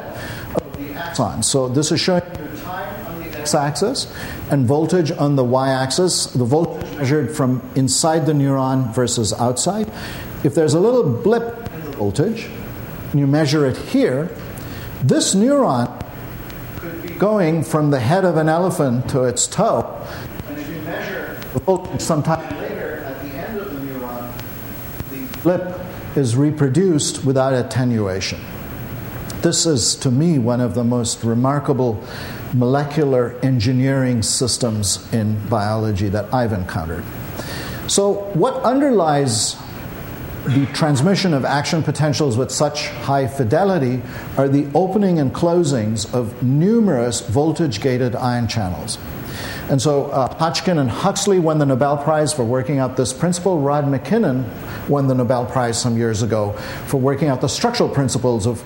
[0.56, 4.14] of the axon, so this is showing you time on the x axis
[4.52, 9.92] and voltage on the y axis, the voltage measured from inside the neuron versus outside.
[10.44, 12.50] If there's a little blip in the voltage,
[13.12, 14.30] and you measure it here,
[15.04, 16.04] this neuron
[16.78, 20.06] could be going from the head of an elephant to its toe.
[20.48, 24.32] And if you measure sometime later at the end of the neuron,
[25.10, 25.80] the blip
[26.18, 28.40] is reproduced without attenuation.
[29.42, 32.04] This is, to me, one of the most remarkable
[32.54, 37.04] molecular engineering systems in biology that I've encountered.
[37.88, 39.56] So, what underlies
[40.46, 44.02] the transmission of action potentials with such high fidelity
[44.38, 48.98] are the opening and closings of numerous voltage gated ion channels.
[49.70, 53.60] And so uh, Hodgkin and Huxley won the Nobel Prize for working out this principle.
[53.60, 54.46] Rod MacKinnon
[54.88, 56.52] won the Nobel Prize some years ago
[56.86, 58.64] for working out the structural principles of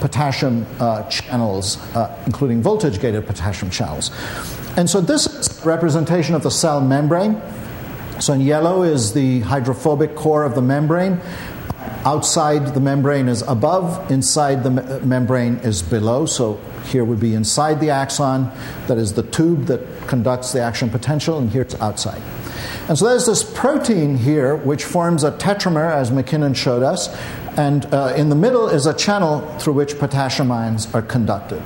[0.00, 4.10] potassium uh, channels, uh, including voltage gated potassium channels.
[4.76, 7.40] And so this is representation of the cell membrane.
[8.22, 11.20] So in yellow is the hydrophobic core of the membrane.
[12.04, 16.26] Outside the membrane is above, inside the me- membrane is below.
[16.26, 18.52] So here would be inside the axon,
[18.86, 22.22] that is the tube that conducts the action potential, and here it's outside.
[22.88, 27.08] And so there's this protein here which forms a tetramer, as MacKinnon showed us,
[27.56, 31.60] and uh, in the middle is a channel through which potassium ions are conducted.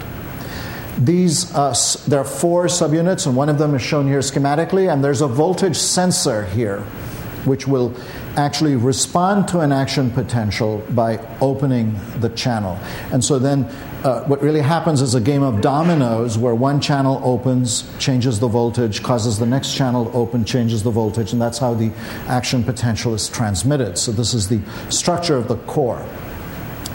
[0.98, 1.74] These, uh,
[2.09, 5.28] there are four subunits, and one of them is shown here schematically, and there's a
[5.28, 6.80] voltage sensor here,
[7.44, 7.94] which will
[8.37, 12.78] actually respond to an action potential by opening the channel.
[13.12, 13.64] And so then
[14.04, 18.48] uh, what really happens is a game of dominoes where one channel opens, changes the
[18.48, 21.90] voltage, causes the next channel open, changes the voltage, and that's how the
[22.26, 23.98] action potential is transmitted.
[23.98, 26.06] So this is the structure of the core.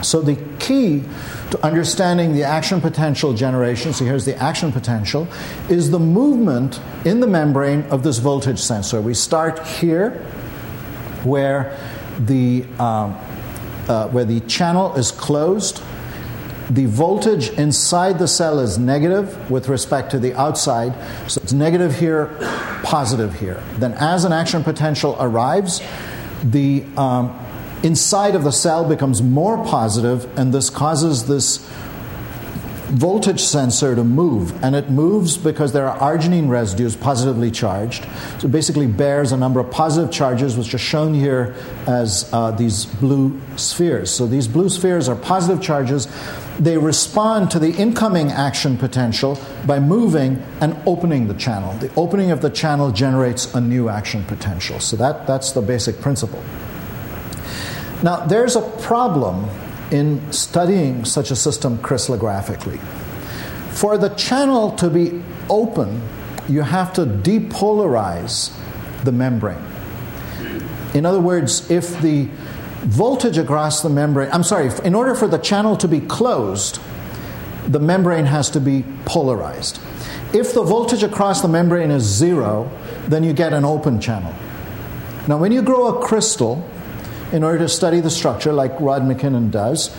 [0.02, 1.04] So the key
[1.50, 5.28] to understanding the action potential generation, so here's the action potential,
[5.68, 9.00] is the movement in the membrane of this voltage sensor.
[9.00, 10.10] We start here
[11.24, 11.76] where
[12.18, 13.18] the, um,
[13.88, 15.82] uh, where the channel is closed.
[16.70, 20.94] The voltage inside the cell is negative with respect to the outside,
[21.28, 22.26] so it's negative here,
[22.82, 23.62] positive here.
[23.76, 25.82] Then, as an action potential arrives,
[26.42, 27.38] the um,
[27.82, 31.58] inside of the cell becomes more positive, and this causes this
[32.92, 34.62] voltage sensor to move.
[34.62, 38.06] And it moves because there are arginine residues positively charged.
[38.38, 41.54] So basically bears a number of positive charges, which are shown here
[41.86, 44.10] as uh, these blue spheres.
[44.10, 46.06] So these blue spheres are positive charges.
[46.58, 51.72] They respond to the incoming action potential by moving and opening the channel.
[51.78, 54.80] The opening of the channel generates a new action potential.
[54.80, 56.42] So that, that's the basic principle.
[58.02, 59.48] Now, there's a problem
[59.90, 62.80] in studying such a system crystallographically.
[63.70, 66.02] For the channel to be open,
[66.48, 68.52] you have to depolarize
[69.04, 69.62] the membrane.
[70.94, 72.28] In other words, if the
[72.82, 76.80] voltage across the membrane, I'm sorry, in order for the channel to be closed,
[77.66, 79.78] the membrane has to be polarized.
[80.34, 82.70] If the voltage across the membrane is zero,
[83.06, 84.34] then you get an open channel.
[85.28, 86.68] Now, when you grow a crystal,
[87.32, 89.92] in order to study the structure, like Rod MacKinnon does.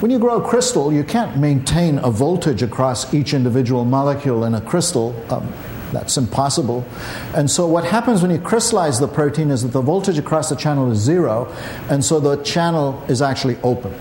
[0.00, 4.54] When you grow a crystal, you can't maintain a voltage across each individual molecule in
[4.54, 5.14] a crystal.
[5.30, 5.52] Um,
[5.92, 6.86] that's impossible.
[7.34, 10.56] And so, what happens when you crystallize the protein is that the voltage across the
[10.56, 11.52] channel is zero,
[11.90, 13.92] and so the channel is actually open.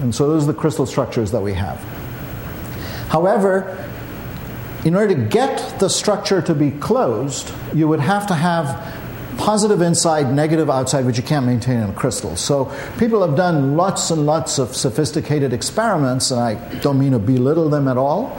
[0.00, 1.82] And so, those are the crystal structures that we have.
[3.08, 3.88] However,
[4.84, 8.97] in order to get the structure to be closed, you would have to have
[9.38, 12.36] positive inside, negative outside, which you can't maintain in a crystal.
[12.36, 12.66] So
[12.98, 17.70] people have done lots and lots of sophisticated experiments, and I don't mean to belittle
[17.70, 18.38] them at all.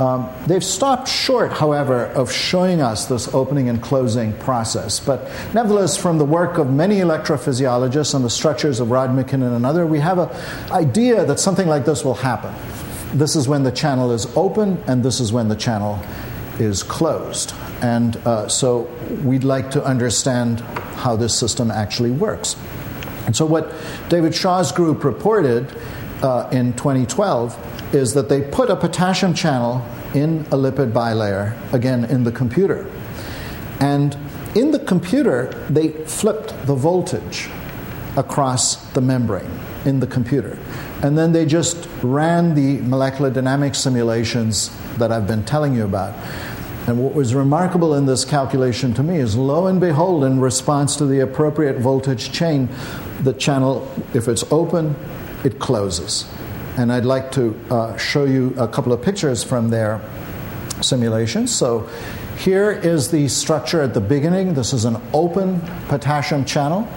[0.00, 5.00] Um, they've stopped short, however, of showing us this opening and closing process.
[5.00, 5.24] But
[5.54, 9.86] nevertheless, from the work of many electrophysiologists on the structures of Rod MacKinnon and other,
[9.86, 10.30] we have an
[10.70, 12.54] idea that something like this will happen.
[13.18, 15.98] This is when the channel is open, and this is when the channel
[16.60, 17.52] is closed.
[17.80, 18.82] And uh, so
[19.24, 20.60] we'd like to understand
[20.98, 22.56] how this system actually works.
[23.26, 23.72] And so, what
[24.08, 25.76] David Shaw's group reported
[26.22, 32.04] uh, in 2012 is that they put a potassium channel in a lipid bilayer, again
[32.04, 32.90] in the computer.
[33.80, 34.16] And
[34.54, 37.48] in the computer, they flipped the voltage
[38.16, 39.50] across the membrane
[39.84, 40.58] in the computer.
[41.02, 46.14] And then they just ran the molecular dynamics simulations that I've been telling you about.
[46.88, 50.96] And what was remarkable in this calculation to me is lo and behold, in response
[50.96, 52.70] to the appropriate voltage chain,
[53.20, 54.96] the channel, if it's open,
[55.44, 56.26] it closes.
[56.78, 60.00] And I'd like to uh, show you a couple of pictures from their
[60.80, 61.54] simulations.
[61.54, 61.90] So
[62.38, 64.54] here is the structure at the beginning.
[64.54, 66.88] This is an open potassium channel.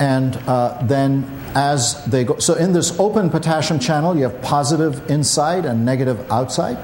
[0.00, 2.36] And uh, then as they go.
[2.40, 6.76] So, in this open potassium channel, you have positive inside and negative outside.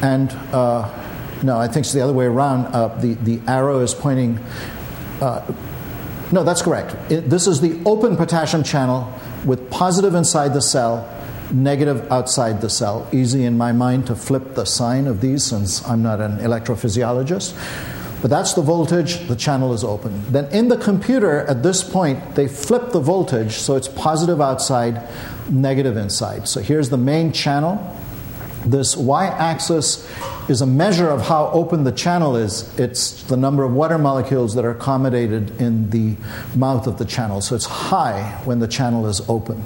[0.00, 0.88] And uh,
[1.42, 2.66] no, I think it's the other way around.
[2.66, 4.38] Uh, the, the arrow is pointing.
[5.20, 5.42] Uh,
[6.30, 6.94] no, that's correct.
[7.10, 9.12] It, this is the open potassium channel
[9.44, 11.08] with positive inside the cell,
[11.52, 13.08] negative outside the cell.
[13.12, 17.54] Easy in my mind to flip the sign of these since I'm not an electrophysiologist.
[18.22, 20.22] But that's the voltage, the channel is open.
[20.30, 25.08] Then in the computer, at this point, they flip the voltage so it's positive outside,
[25.50, 26.46] negative inside.
[26.46, 27.80] So here's the main channel.
[28.64, 30.08] This y axis
[30.48, 32.78] is a measure of how open the channel is.
[32.78, 36.16] It's the number of water molecules that are accommodated in the
[36.54, 37.40] mouth of the channel.
[37.40, 39.62] So it's high when the channel is open.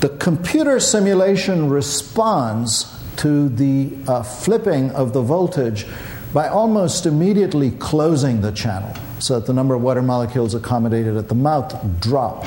[0.00, 5.86] The computer simulation responds to the uh, flipping of the voltage
[6.32, 11.28] by almost immediately closing the channel so that the number of water molecules accommodated at
[11.28, 12.44] the mouth drop.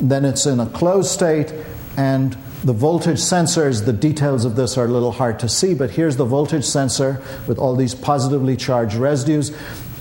[0.00, 1.52] Then it's in a closed state,
[1.96, 5.90] and the voltage sensors, the details of this are a little hard to see, but
[5.90, 9.56] here's the voltage sensor with all these positively charged residues.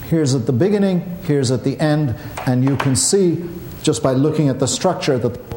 [0.10, 3.43] Here's at the beginning, here's at the end, and you can see
[3.84, 5.56] just by looking at the structure that the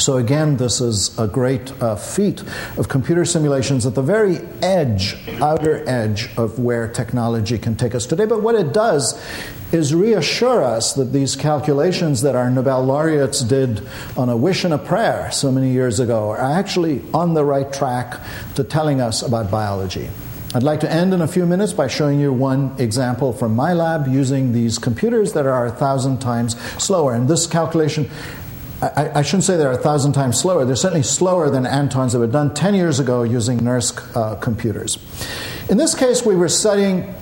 [0.00, 2.42] so, again, this is a great uh, feat
[2.76, 8.06] of computer simulations at the very edge, outer edge of where technology can take us
[8.06, 8.26] today.
[8.26, 9.20] But what it does
[9.72, 13.86] is reassure us that these calculations that our Nobel laureates did
[14.16, 17.70] on a wish and a prayer so many years ago are actually on the right
[17.72, 18.20] track
[18.54, 20.08] to telling us about biology.
[20.54, 23.74] I'd like to end in a few minutes by showing you one example from my
[23.74, 27.12] lab using these computers that are a thousand times slower.
[27.12, 28.08] And this calculation
[28.80, 30.64] I, I, shouldn't say they're a thousand times slower.
[30.64, 34.98] They're certainly slower than Anton's that were done 10 years ago using NERSC uh, computers.
[35.68, 37.12] In this case, we were studying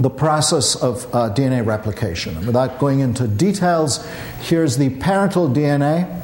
[0.00, 2.36] the process of uh, DNA replication.
[2.38, 4.06] And without going into details,
[4.40, 6.14] here's the parental DNA,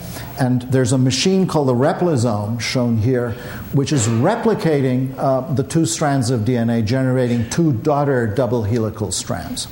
[0.41, 3.33] and there's a machine called the replisome shown here,
[3.73, 9.69] which is replicating uh, the two strands of DNA, generating two daughter double helical strands.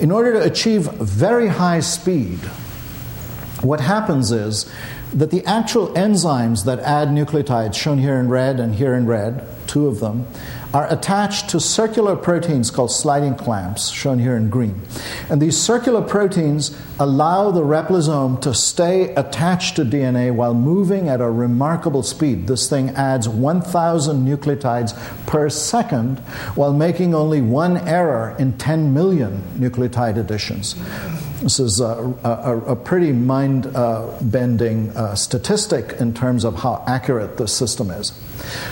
[0.00, 2.40] In order to achieve very high speed,
[3.62, 4.70] what happens is
[5.12, 9.46] that the actual enzymes that add nucleotides, shown here in red and here in red,
[9.66, 10.26] two of them,
[10.74, 14.80] are attached to circular proteins called sliding clamps, shown here in green.
[15.28, 21.20] And these circular proteins allow the replisome to stay attached to DNA while moving at
[21.20, 22.46] a remarkable speed.
[22.46, 26.20] This thing adds 1,000 nucleotides per second
[26.54, 30.74] while making only one error in 10 million nucleotide additions.
[31.42, 36.84] This is a, a, a pretty mind uh, bending uh, statistic in terms of how
[36.86, 38.12] accurate this system is.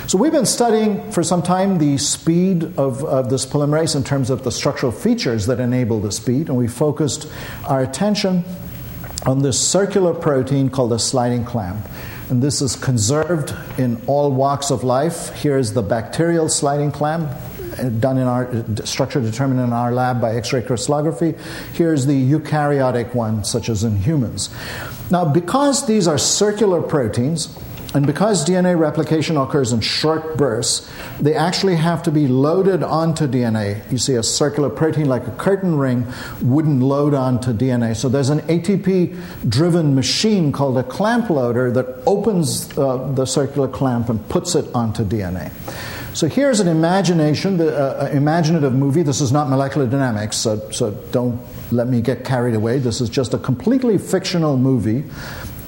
[0.07, 4.31] So, we've been studying for some time the speed of, of this polymerase in terms
[4.31, 7.29] of the structural features that enable the speed, and we focused
[7.67, 8.45] our attention
[9.27, 11.89] on this circular protein called the sliding clamp.
[12.29, 15.31] And this is conserved in all walks of life.
[15.31, 17.33] Here's the bacterial sliding clamp,
[18.01, 21.35] done in our structure determined in our lab by X-ray crystallography.
[21.73, 24.51] Here's the eukaryotic one, such as in humans.
[25.11, 27.57] Now, because these are circular proteins,
[27.93, 30.89] and because DNA replication occurs in short bursts,
[31.21, 33.91] they actually have to be loaded onto DNA.
[33.91, 36.07] You see, a circular protein like a curtain ring
[36.41, 37.97] wouldn't load onto DNA.
[37.97, 43.67] So there's an ATP driven machine called a clamp loader that opens uh, the circular
[43.67, 45.51] clamp and puts it onto DNA.
[46.13, 49.03] So here's an imagination, the, uh, imaginative movie.
[49.03, 51.41] This is not molecular dynamics, so, so don't
[51.71, 52.79] let me get carried away.
[52.81, 55.05] This is just a completely fictional movie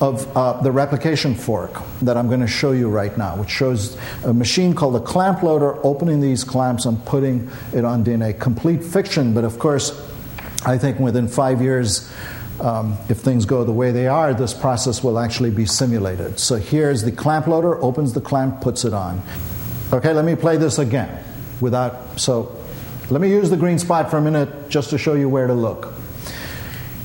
[0.01, 3.97] of uh, the replication fork that I'm going to show you right now, which shows
[4.25, 8.39] a machine called a clamp loader opening these clamps and putting it on DNA.
[8.39, 9.93] Complete fiction, but of course,
[10.67, 12.13] I think within five years,
[12.61, 16.41] um, if things go the way they are, this process will actually be simulated.
[16.41, 19.23] So here's the clamp loader, opens the clamp, puts it on.
[19.93, 21.23] Okay, let me play this again
[21.61, 22.19] without.
[22.19, 22.57] So
[23.11, 25.53] let me use the green spot for a minute just to show you where to
[25.53, 25.93] look.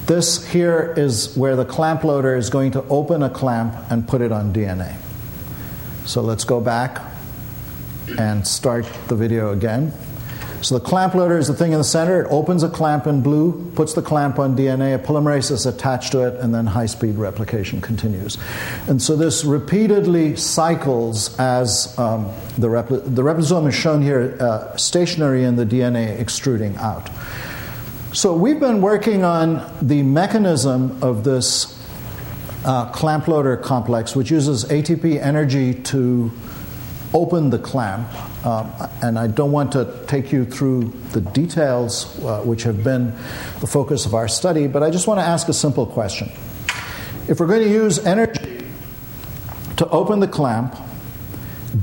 [0.06, 4.22] This here is where the clamp loader is going to open a clamp and put
[4.22, 4.96] it on DNA.
[6.06, 7.02] So let's go back
[8.18, 9.92] and start the video again.
[10.62, 12.24] So the clamp loader is the thing in the center.
[12.24, 16.12] It opens a clamp in blue, puts the clamp on DNA, a polymerase is attached
[16.14, 18.38] to it, and then high speed replication continues.
[18.88, 22.26] And so this repeatedly cycles as um,
[22.58, 22.70] the,
[23.06, 27.10] the repliposome is shown here uh, stationary in the DNA extruding out.
[28.14, 31.78] So we've been working on the mechanism of this
[32.66, 36.32] uh, clamp loader complex, which uses ATP energy to
[37.14, 38.08] open the clamp.
[38.48, 38.72] Um,
[39.02, 43.14] and I don't want to take you through the details, uh, which have been
[43.60, 46.32] the focus of our study, but I just want to ask a simple question.
[47.28, 48.66] If we're going to use energy
[49.76, 50.78] to open the clamp,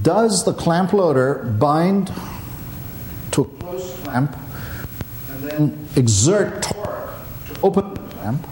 [0.00, 2.10] does the clamp loader bind
[3.32, 4.34] to a closed clamp
[5.32, 7.12] and then exert torque
[7.52, 8.48] to open the clamp?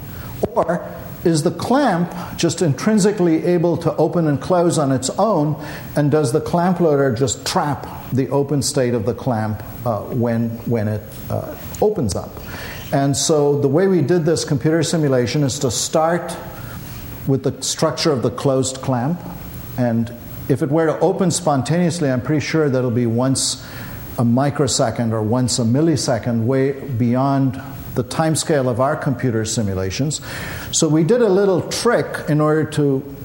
[0.54, 0.86] Or
[1.24, 5.62] is the clamp just intrinsically able to open and close on its own?
[5.96, 10.50] And does the clamp loader just trap the open state of the clamp uh, when,
[10.66, 12.30] when it uh, opens up?
[12.92, 16.36] And so the way we did this computer simulation is to start
[17.26, 19.20] with the structure of the closed clamp.
[19.78, 20.12] And
[20.48, 23.66] if it were to open spontaneously, I'm pretty sure that'll be once
[24.18, 27.60] a microsecond or once a millisecond, way beyond
[27.94, 30.20] the time scale of our computer simulations.
[30.70, 33.16] So we did a little trick in order to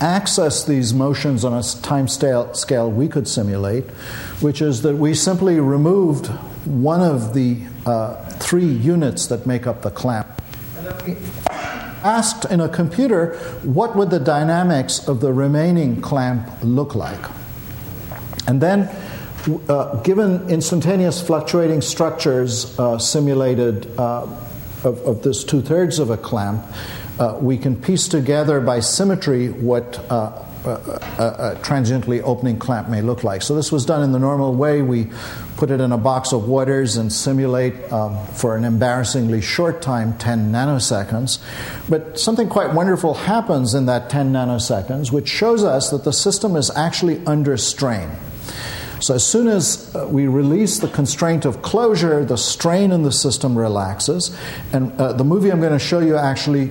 [0.00, 3.84] access these motions on a time scale we could simulate,
[4.40, 6.26] which is that we simply removed
[6.66, 10.26] one of the uh, three units that make up the clamp.
[12.04, 17.20] Asked in a computer what would the dynamics of the remaining clamp look like.
[18.46, 18.90] And then
[19.48, 24.22] uh, given instantaneous fluctuating structures uh, simulated uh,
[24.84, 26.64] of, of, this two thirds of a clamp,
[27.18, 33.02] uh, we can piece together by symmetry what uh, a, a, transiently opening clamp may
[33.02, 33.42] look like.
[33.42, 34.80] So, this was done in the normal way.
[34.80, 35.10] We
[35.56, 40.16] put it in a box of waters and simulate um, for an embarrassingly short time
[40.18, 41.40] 10 nanoseconds.
[41.88, 46.54] But something quite wonderful happens in that 10 nanoseconds, which shows us that the system
[46.54, 48.08] is actually under strain.
[49.02, 53.10] So, as soon as uh, we release the constraint of closure, the strain in the
[53.10, 54.36] system relaxes.
[54.72, 56.70] And uh, the movie I'm going to show you actually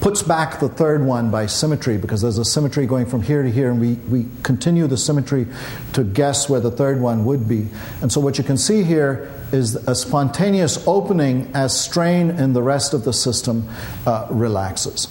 [0.00, 3.50] puts back the third one by symmetry because there's a symmetry going from here to
[3.50, 5.48] here, and we, we continue the symmetry
[5.94, 7.66] to guess where the third one would be.
[8.02, 12.62] And so, what you can see here is a spontaneous opening as strain in the
[12.62, 13.68] rest of the system
[14.06, 15.08] uh, relaxes.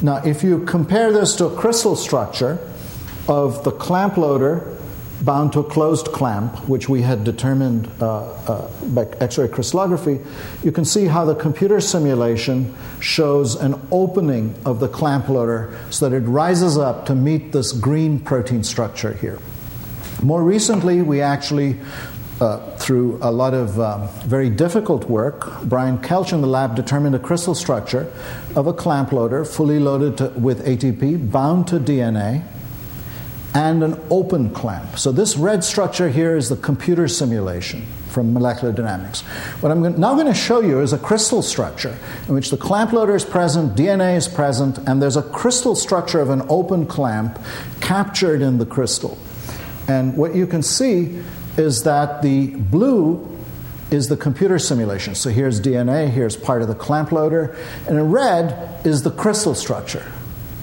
[0.00, 2.58] Now, if you compare this to a crystal structure
[3.28, 4.71] of the clamp loader
[5.24, 10.20] bound to a closed clamp, which we had determined uh, uh, by X ray crystallography,
[10.62, 16.08] you can see how the computer simulation shows an opening of the clamp loader so
[16.08, 19.38] that it rises up to meet this green protein structure here.
[20.22, 21.78] More recently, we actually
[22.42, 27.14] uh, through a lot of um, very difficult work, Brian Kelch in the lab determined
[27.14, 28.12] a crystal structure
[28.56, 32.44] of a clamp loader fully loaded to, with ATP bound to DNA
[33.54, 34.98] and an open clamp.
[34.98, 39.22] So, this red structure here is the computer simulation from molecular dynamics.
[39.60, 41.98] What I'm now going to show you is a crystal structure
[42.28, 46.20] in which the clamp loader is present, DNA is present, and there's a crystal structure
[46.20, 47.38] of an open clamp
[47.80, 49.18] captured in the crystal.
[49.88, 51.22] And what you can see
[51.56, 53.28] is that the blue
[53.90, 55.14] is the computer simulation.
[55.14, 59.54] So here's DNA, here's part of the clamp loader, and in red is the crystal
[59.54, 60.10] structure.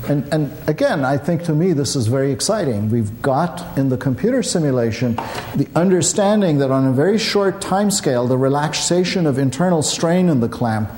[0.09, 2.89] And, and again, I think to me this is very exciting.
[2.89, 5.15] We've got in the computer simulation
[5.55, 10.39] the understanding that on a very short time scale, the relaxation of internal strain in
[10.39, 10.89] the clamp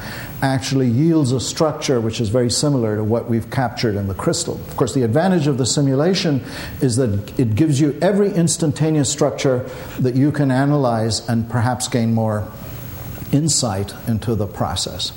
[0.42, 4.56] actually yields a structure which is very similar to what we've captured in the crystal.
[4.56, 6.42] Of course, the advantage of the simulation
[6.80, 12.14] is that it gives you every instantaneous structure that you can analyze and perhaps gain
[12.14, 12.50] more
[13.34, 15.12] insight into the process.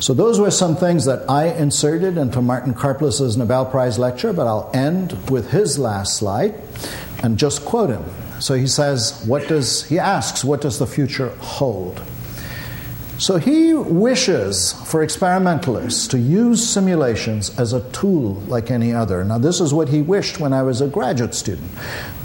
[0.00, 4.46] So, those were some things that I inserted into Martin Karplus' Nobel Prize lecture, but
[4.46, 6.54] I'll end with his last slide
[7.22, 8.04] and just quote him.
[8.40, 12.02] So he says, What does, he asks, what does the future hold?
[13.18, 19.22] So he wishes for experimentalists to use simulations as a tool like any other.
[19.24, 21.70] Now, this is what he wished when I was a graduate student.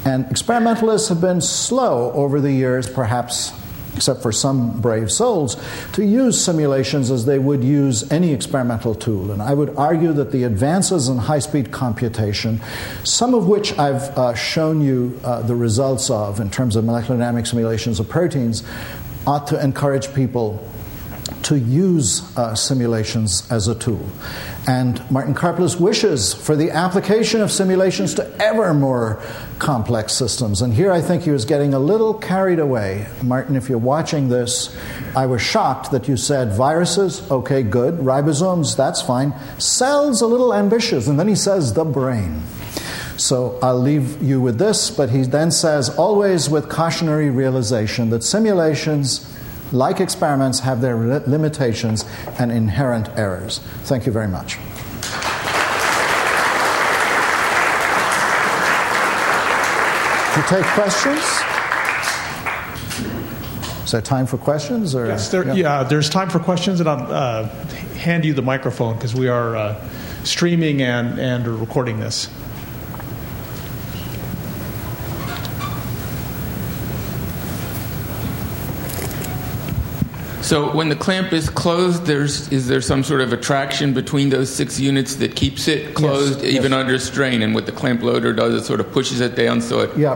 [0.06, 3.52] And experimentalists have been slow over the years, perhaps
[3.96, 5.58] except for some brave souls,
[5.94, 9.32] to use simulations as they would use any experimental tool.
[9.32, 12.62] And I would argue that the advances in high speed computation,
[13.04, 17.18] some of which I've uh, shown you uh, the results of in terms of molecular
[17.18, 18.64] dynamic simulations of proteins,
[19.26, 20.60] ought to encourage people
[21.44, 24.04] to use uh, simulations as a tool.
[24.68, 29.22] And Martin Karplus wishes for the application of simulations to ever more
[29.60, 30.62] complex systems.
[30.62, 33.08] And here I think he was getting a little carried away.
[33.24, 34.76] Martin, if you're watching this,
[35.16, 37.96] I was shocked that you said viruses, okay, good.
[37.96, 39.34] Ribosomes, that's fine.
[39.60, 41.08] Cells, a little ambitious.
[41.08, 42.42] And then he says the brain.
[43.18, 48.24] So I'll leave you with this, but he then says, always with cautionary realization that
[48.24, 49.32] simulations
[49.72, 52.06] like experiments, have their limitations
[52.40, 53.60] and inherent errors.
[53.84, 54.58] Thank you very much.
[60.36, 61.22] To take questions?
[63.86, 64.96] Is there time for questions?
[64.96, 65.54] Or yes, there, yeah.
[65.54, 65.84] yeah.
[65.84, 67.48] there's time for questions, and I'll uh,
[67.96, 69.90] hand you the microphone because we are uh,
[70.24, 72.30] streaming and, and recording this.
[80.46, 84.54] So when the clamp is closed, there's is there some sort of attraction between those
[84.54, 86.80] six units that keeps it closed yes, even yes.
[86.80, 87.42] under strain?
[87.42, 90.14] And what the clamp loader does, it sort of pushes it down so it yeah,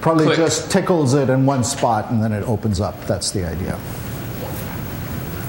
[0.00, 0.38] probably clicks.
[0.38, 3.04] just tickles it in one spot and then it opens up.
[3.06, 3.76] That's the idea.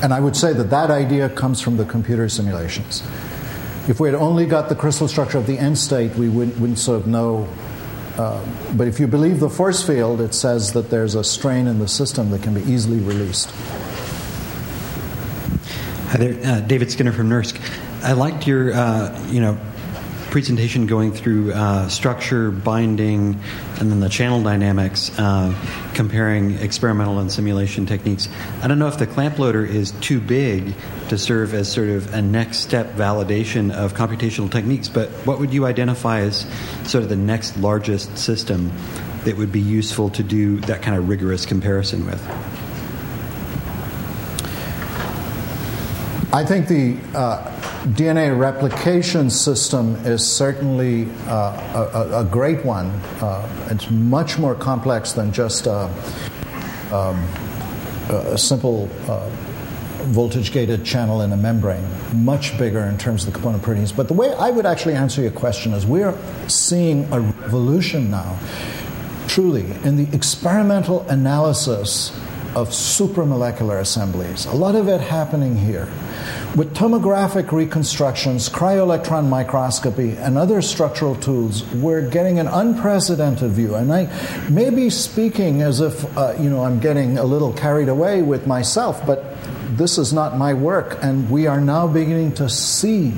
[0.02, 3.04] And I would say that that idea comes from the computer simulations.
[3.88, 6.80] If we had only got the crystal structure of the end state, we wouldn't, wouldn't
[6.80, 7.48] sort of know
[8.18, 8.42] uh,
[8.78, 11.88] but if you believe the force field, it says that there's a strain in the
[11.88, 13.54] system that can be easily released.
[16.08, 17.60] Hi there, uh, David Skinner from NERSC.
[18.04, 19.58] I liked your, uh, you know,
[20.30, 23.40] presentation going through uh, structure, binding,
[23.80, 25.54] and then the channel dynamics, uh,
[25.96, 28.30] comparing experimental and simulation techniques.
[28.62, 30.76] I don't know if the clamp loader is too big
[31.10, 35.54] to serve as sort of a next step validation of computational techniques, but what would
[35.54, 36.46] you identify as
[36.84, 38.72] sort of the next largest system
[39.24, 42.65] that would be useful to do that kind of rigorous comparison with?
[46.36, 47.50] I think the uh,
[47.94, 52.88] DNA replication system is certainly uh, a, a, great one.
[53.22, 55.90] Uh, it's much more complex than just a,
[56.92, 57.26] um,
[58.10, 59.30] a simple uh,
[60.12, 63.94] voltage gated channel in a membrane, much bigger in terms of the component proteins.
[63.94, 66.18] But the way I would actually answer your question is we're
[66.50, 68.38] seeing a revolution now,
[69.30, 72.12] truly, in the experimental analysis
[72.56, 74.46] of supramolecular assemblies.
[74.46, 75.88] A lot of it happening here.
[76.56, 83.76] With tomographic reconstructions, cryo-electron microscopy, and other structural tools, we're getting an unprecedented view.
[83.76, 84.08] And I
[84.50, 88.48] may be speaking as if, uh, you know, I'm getting a little carried away with
[88.48, 89.36] myself, but
[89.78, 90.98] this is not my work.
[91.02, 93.14] And we are now beginning to see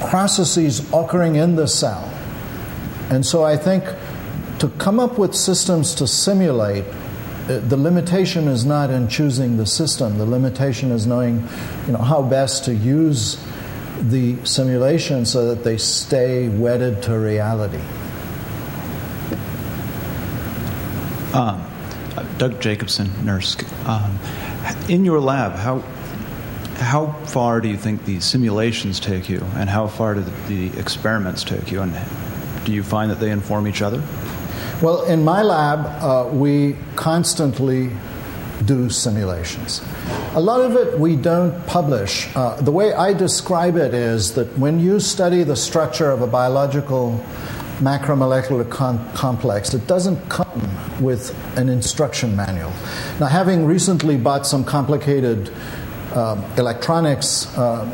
[0.00, 2.12] processes occurring in the cell.
[3.08, 3.84] And so I think
[4.58, 6.84] to come up with systems to simulate
[7.46, 10.18] the limitation is not in choosing the system.
[10.18, 11.46] The limitation is knowing,
[11.86, 13.42] you know, how best to use
[14.00, 17.80] the simulation so that they stay wedded to reality.
[21.34, 21.64] Um,
[22.38, 23.64] Doug Jacobson, NERSC.
[23.86, 24.18] Um,
[24.88, 25.80] in your lab, how
[26.78, 30.78] how far do you think the simulations take you, and how far do the, the
[30.78, 31.94] experiments take you, and
[32.64, 34.02] do you find that they inform each other?
[34.82, 37.90] Well, in my lab, uh, we constantly
[38.64, 39.82] do simulations.
[40.34, 42.28] A lot of it we don't publish.
[42.34, 46.26] Uh, the way I describe it is that when you study the structure of a
[46.26, 47.20] biological
[47.78, 50.70] macromolecular con- complex, it doesn't come
[51.00, 52.72] with an instruction manual.
[53.20, 55.52] Now, having recently bought some complicated
[56.14, 57.46] um, electronics.
[57.56, 57.84] Uh,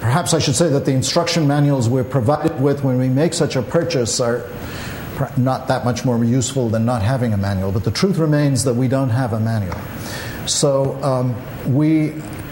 [0.00, 3.56] perhaps I should say that the instruction manuals we're provided with when we make such
[3.56, 4.48] a purchase are
[5.36, 7.72] not that much more useful than not having a manual.
[7.72, 9.78] But the truth remains that we don't have a manual.
[10.46, 11.34] So um,
[11.72, 12.10] we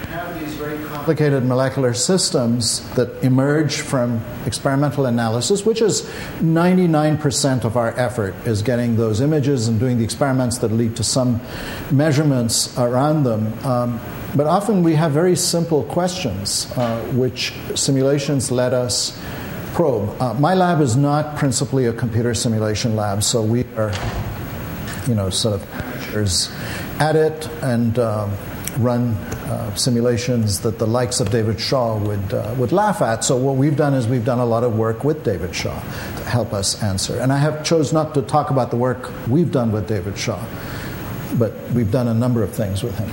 [0.08, 6.02] have these very complicated molecular systems that emerge from experimental analysis, which is
[6.40, 11.04] 99% of our effort, is getting those images and doing the experiments that lead to
[11.04, 11.40] some
[11.90, 13.52] measurements around them.
[13.66, 14.00] Um,
[14.34, 19.18] but often we have very simple questions, uh, which simulations let us
[19.72, 20.20] probe.
[20.20, 23.92] Uh, my lab is not principally a computer simulation lab, so we are,
[25.08, 25.68] you know, sort of
[27.00, 28.30] at it and um,
[28.78, 29.14] run
[29.48, 33.24] uh, simulations that the likes of David Shaw would, uh, would laugh at.
[33.24, 36.24] So what we've done is we've done a lot of work with David Shaw to
[36.24, 37.18] help us answer.
[37.18, 40.42] And I have chose not to talk about the work we've done with David Shaw,
[41.38, 43.10] but we've done a number of things with him.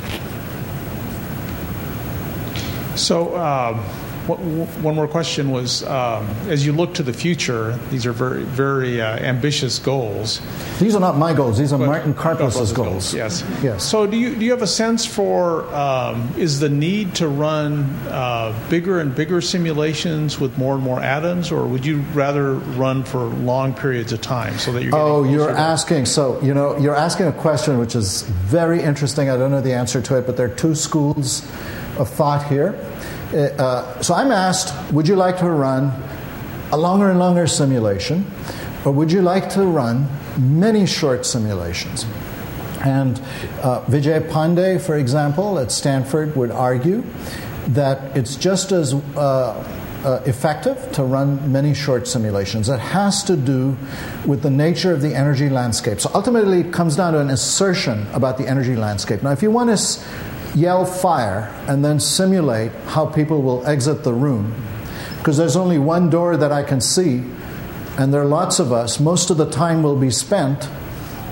[2.97, 3.37] So.
[3.37, 3.83] Um
[4.37, 9.01] one more question was um, as you look to the future, these are very, very
[9.01, 10.41] uh, ambitious goals.
[10.79, 12.73] These are not my goals, these are Martin Karplus' goals.
[12.73, 13.13] goals.
[13.13, 13.43] Yes.
[13.63, 13.83] yes.
[13.83, 17.83] So, do you, do you have a sense for um, is the need to run
[18.07, 23.03] uh, bigger and bigger simulations with more and more atoms, or would you rather run
[23.03, 26.95] for long periods of time so that you're Oh, you're asking, so, you know, you're
[26.95, 29.29] asking a question which is very interesting.
[29.29, 31.41] I don't know the answer to it, but there are two schools
[31.97, 32.79] of thought here.
[33.33, 35.91] Uh, so I'm asked, would you like to run
[36.71, 38.25] a longer and longer simulation,
[38.85, 40.07] or would you like to run
[40.37, 42.05] many short simulations?
[42.81, 43.19] And
[43.61, 47.03] uh, Vijay Pande, for example, at Stanford, would argue
[47.67, 52.69] that it's just as uh, uh, effective to run many short simulations.
[52.69, 53.77] It has to do
[54.25, 55.99] with the nature of the energy landscape.
[55.99, 59.21] So ultimately, it comes down to an assertion about the energy landscape.
[59.23, 59.77] Now, if you want to
[60.55, 64.53] yell fire and then simulate how people will exit the room.
[65.17, 67.23] Because there's only one door that I can see,
[67.97, 68.99] and there are lots of us.
[68.99, 70.69] Most of the time will be spent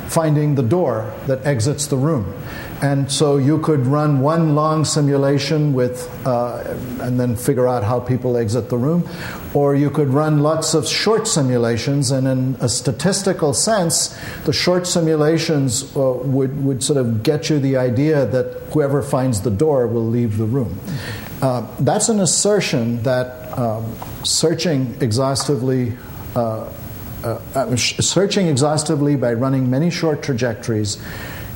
[0.07, 2.33] finding the door that exits the room.
[2.81, 7.99] And so you could run one long simulation with, uh, and then figure out how
[7.99, 9.09] people exit the room,
[9.55, 12.11] or you could run lots of short simulations.
[12.11, 17.59] And in a statistical sense, the short simulations uh, would would sort of get you
[17.59, 20.79] the idea that whoever finds the door will leave the room.
[21.41, 23.91] Uh, that's an assertion that um,
[24.23, 25.97] searching exhaustively.
[27.27, 30.97] Uh, uh, searching exhaustively by running many short trajectories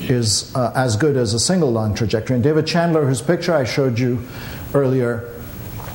[0.02, 2.36] is uh, as good as a single long trajectory.
[2.36, 4.22] And David Chandler, whose picture I showed you
[4.74, 5.34] earlier,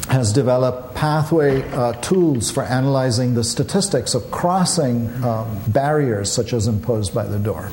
[0.08, 6.68] has developed pathway uh, tools for analyzing the statistics of crossing um, barriers such as
[6.68, 7.70] imposed by the door.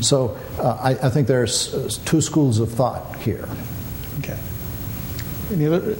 [0.00, 3.48] So uh, I, I, think there's uh, two schools of thought here.
[4.18, 4.38] Okay.
[5.52, 5.96] Any other?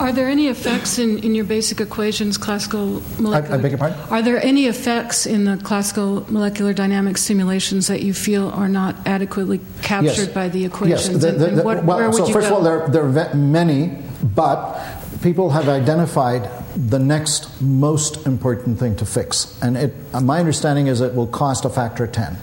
[0.00, 3.56] Are there any effects in, in your basic equations, classical molecular?
[3.56, 3.98] I, I beg your pardon?
[4.08, 8.96] Are there any effects in the classical molecular dynamics simulations that you feel are not
[9.06, 10.28] adequately captured yes.
[10.28, 11.22] by the equations?
[11.22, 11.22] Yes.
[11.22, 12.56] The, the, and what, well, so first go?
[12.56, 14.80] of all, there, there are many, but
[15.22, 19.58] people have identified the next most important thing to fix.
[19.60, 22.38] And it, my understanding is it will cost a factor of 10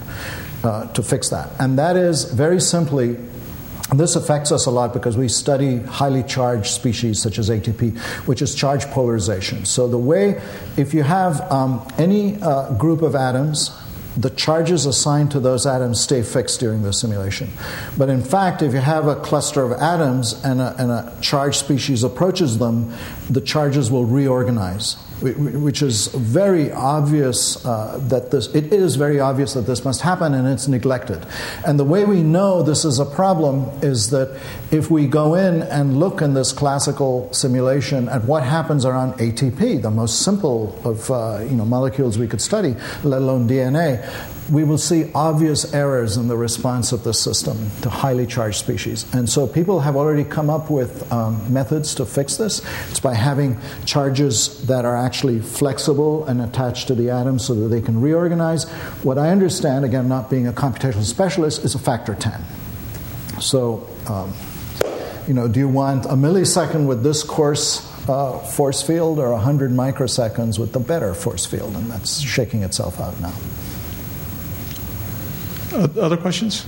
[0.63, 1.49] uh, to fix that.
[1.59, 3.17] And that is very simply
[3.93, 8.41] this affects us a lot because we study highly charged species such as ATP, which
[8.41, 9.63] is charge polarization.
[9.65, 10.41] So, the way,
[10.75, 13.71] if you have um, any uh, group of atoms,
[14.17, 17.49] the charges assigned to those atoms stay fixed during the simulation.
[17.97, 21.57] But in fact, if you have a cluster of atoms and a, and a charged
[21.57, 22.93] species approaches them,
[23.29, 29.53] the charges will reorganize which is very obvious uh, that this it is very obvious
[29.53, 31.25] that this must happen and it's neglected.
[31.65, 34.39] And the way we know this is a problem is that
[34.71, 39.81] if we go in and look in this classical simulation at what happens around ATP
[39.81, 44.03] the most simple of uh, you know molecules we could study let alone DNA
[44.51, 49.05] we will see obvious errors in the response of the system to highly charged species.
[49.13, 52.65] And so people have already come up with um, methods to fix this.
[52.89, 57.67] It's by having charges that are actually flexible and attached to the atoms so that
[57.67, 58.69] they can reorganize.
[59.03, 62.41] What I understand, again, not being a computational specialist, is a factor 10.
[63.41, 64.33] So, um,
[65.27, 69.71] you know, do you want a millisecond with this coarse uh, force field or 100
[69.71, 71.75] microseconds with the better force field?
[71.75, 73.33] And that's shaking itself out now.
[75.77, 76.65] Other questions?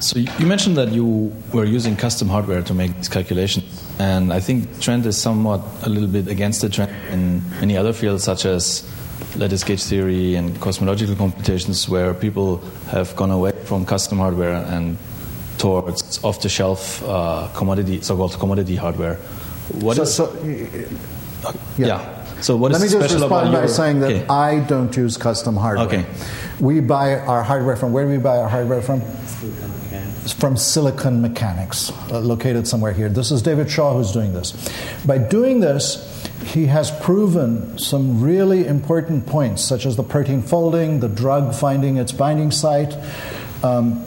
[0.00, 4.40] So you mentioned that you were using custom hardware to make these calculations, and I
[4.40, 8.46] think trend is somewhat a little bit against the trend in many other fields, such
[8.46, 8.82] as
[9.36, 14.96] lattice gauge theory and cosmological computations, where people have gone away from custom hardware and
[15.58, 19.18] towards off-the-shelf uh, commodity, so-called commodity hardware.
[19.74, 20.34] What so, is, so,
[21.78, 21.86] yeah.
[21.86, 22.40] yeah.
[22.40, 23.68] So what Let me just respond by your...
[23.68, 24.26] saying that okay.
[24.26, 25.86] I don't use custom hardware.
[25.86, 26.06] Okay.
[26.58, 29.02] We buy our hardware from where do we buy our hardware from?
[30.38, 33.08] From Silicon Mechanics, uh, located somewhere here.
[33.08, 34.52] This is David Shaw who's doing this.
[35.06, 36.06] By doing this,
[36.44, 41.96] he has proven some really important points, such as the protein folding, the drug finding
[41.96, 42.96] its binding site.
[43.62, 44.06] Um,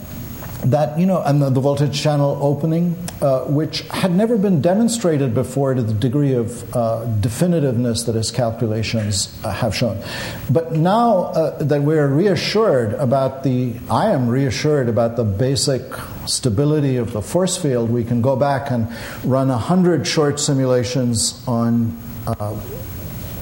[0.64, 5.34] that you know, and the, the voltage channel opening, uh, which had never been demonstrated
[5.34, 10.02] before to the degree of uh, definitiveness that his calculations uh, have shown.
[10.50, 15.82] But now uh, that we're reassured about the, I am reassured about the basic
[16.26, 18.88] stability of the force field, we can go back and
[19.24, 21.98] run a hundred short simulations on.
[22.26, 22.58] Uh,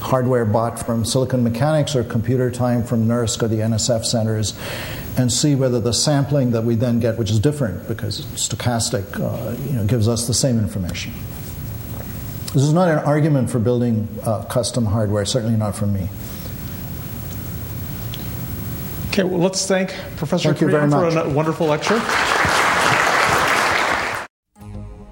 [0.01, 4.53] hardware bought from Silicon Mechanics or computer time from NERSC or the NSF centers
[5.17, 9.57] and see whether the sampling that we then get, which is different because stochastic, uh,
[9.67, 11.13] you know, gives us the same information.
[12.55, 16.09] This is not an argument for building uh, custom hardware, certainly not from me.
[19.09, 22.01] Okay, well, let's thank Professor thank for a wonderful lecture.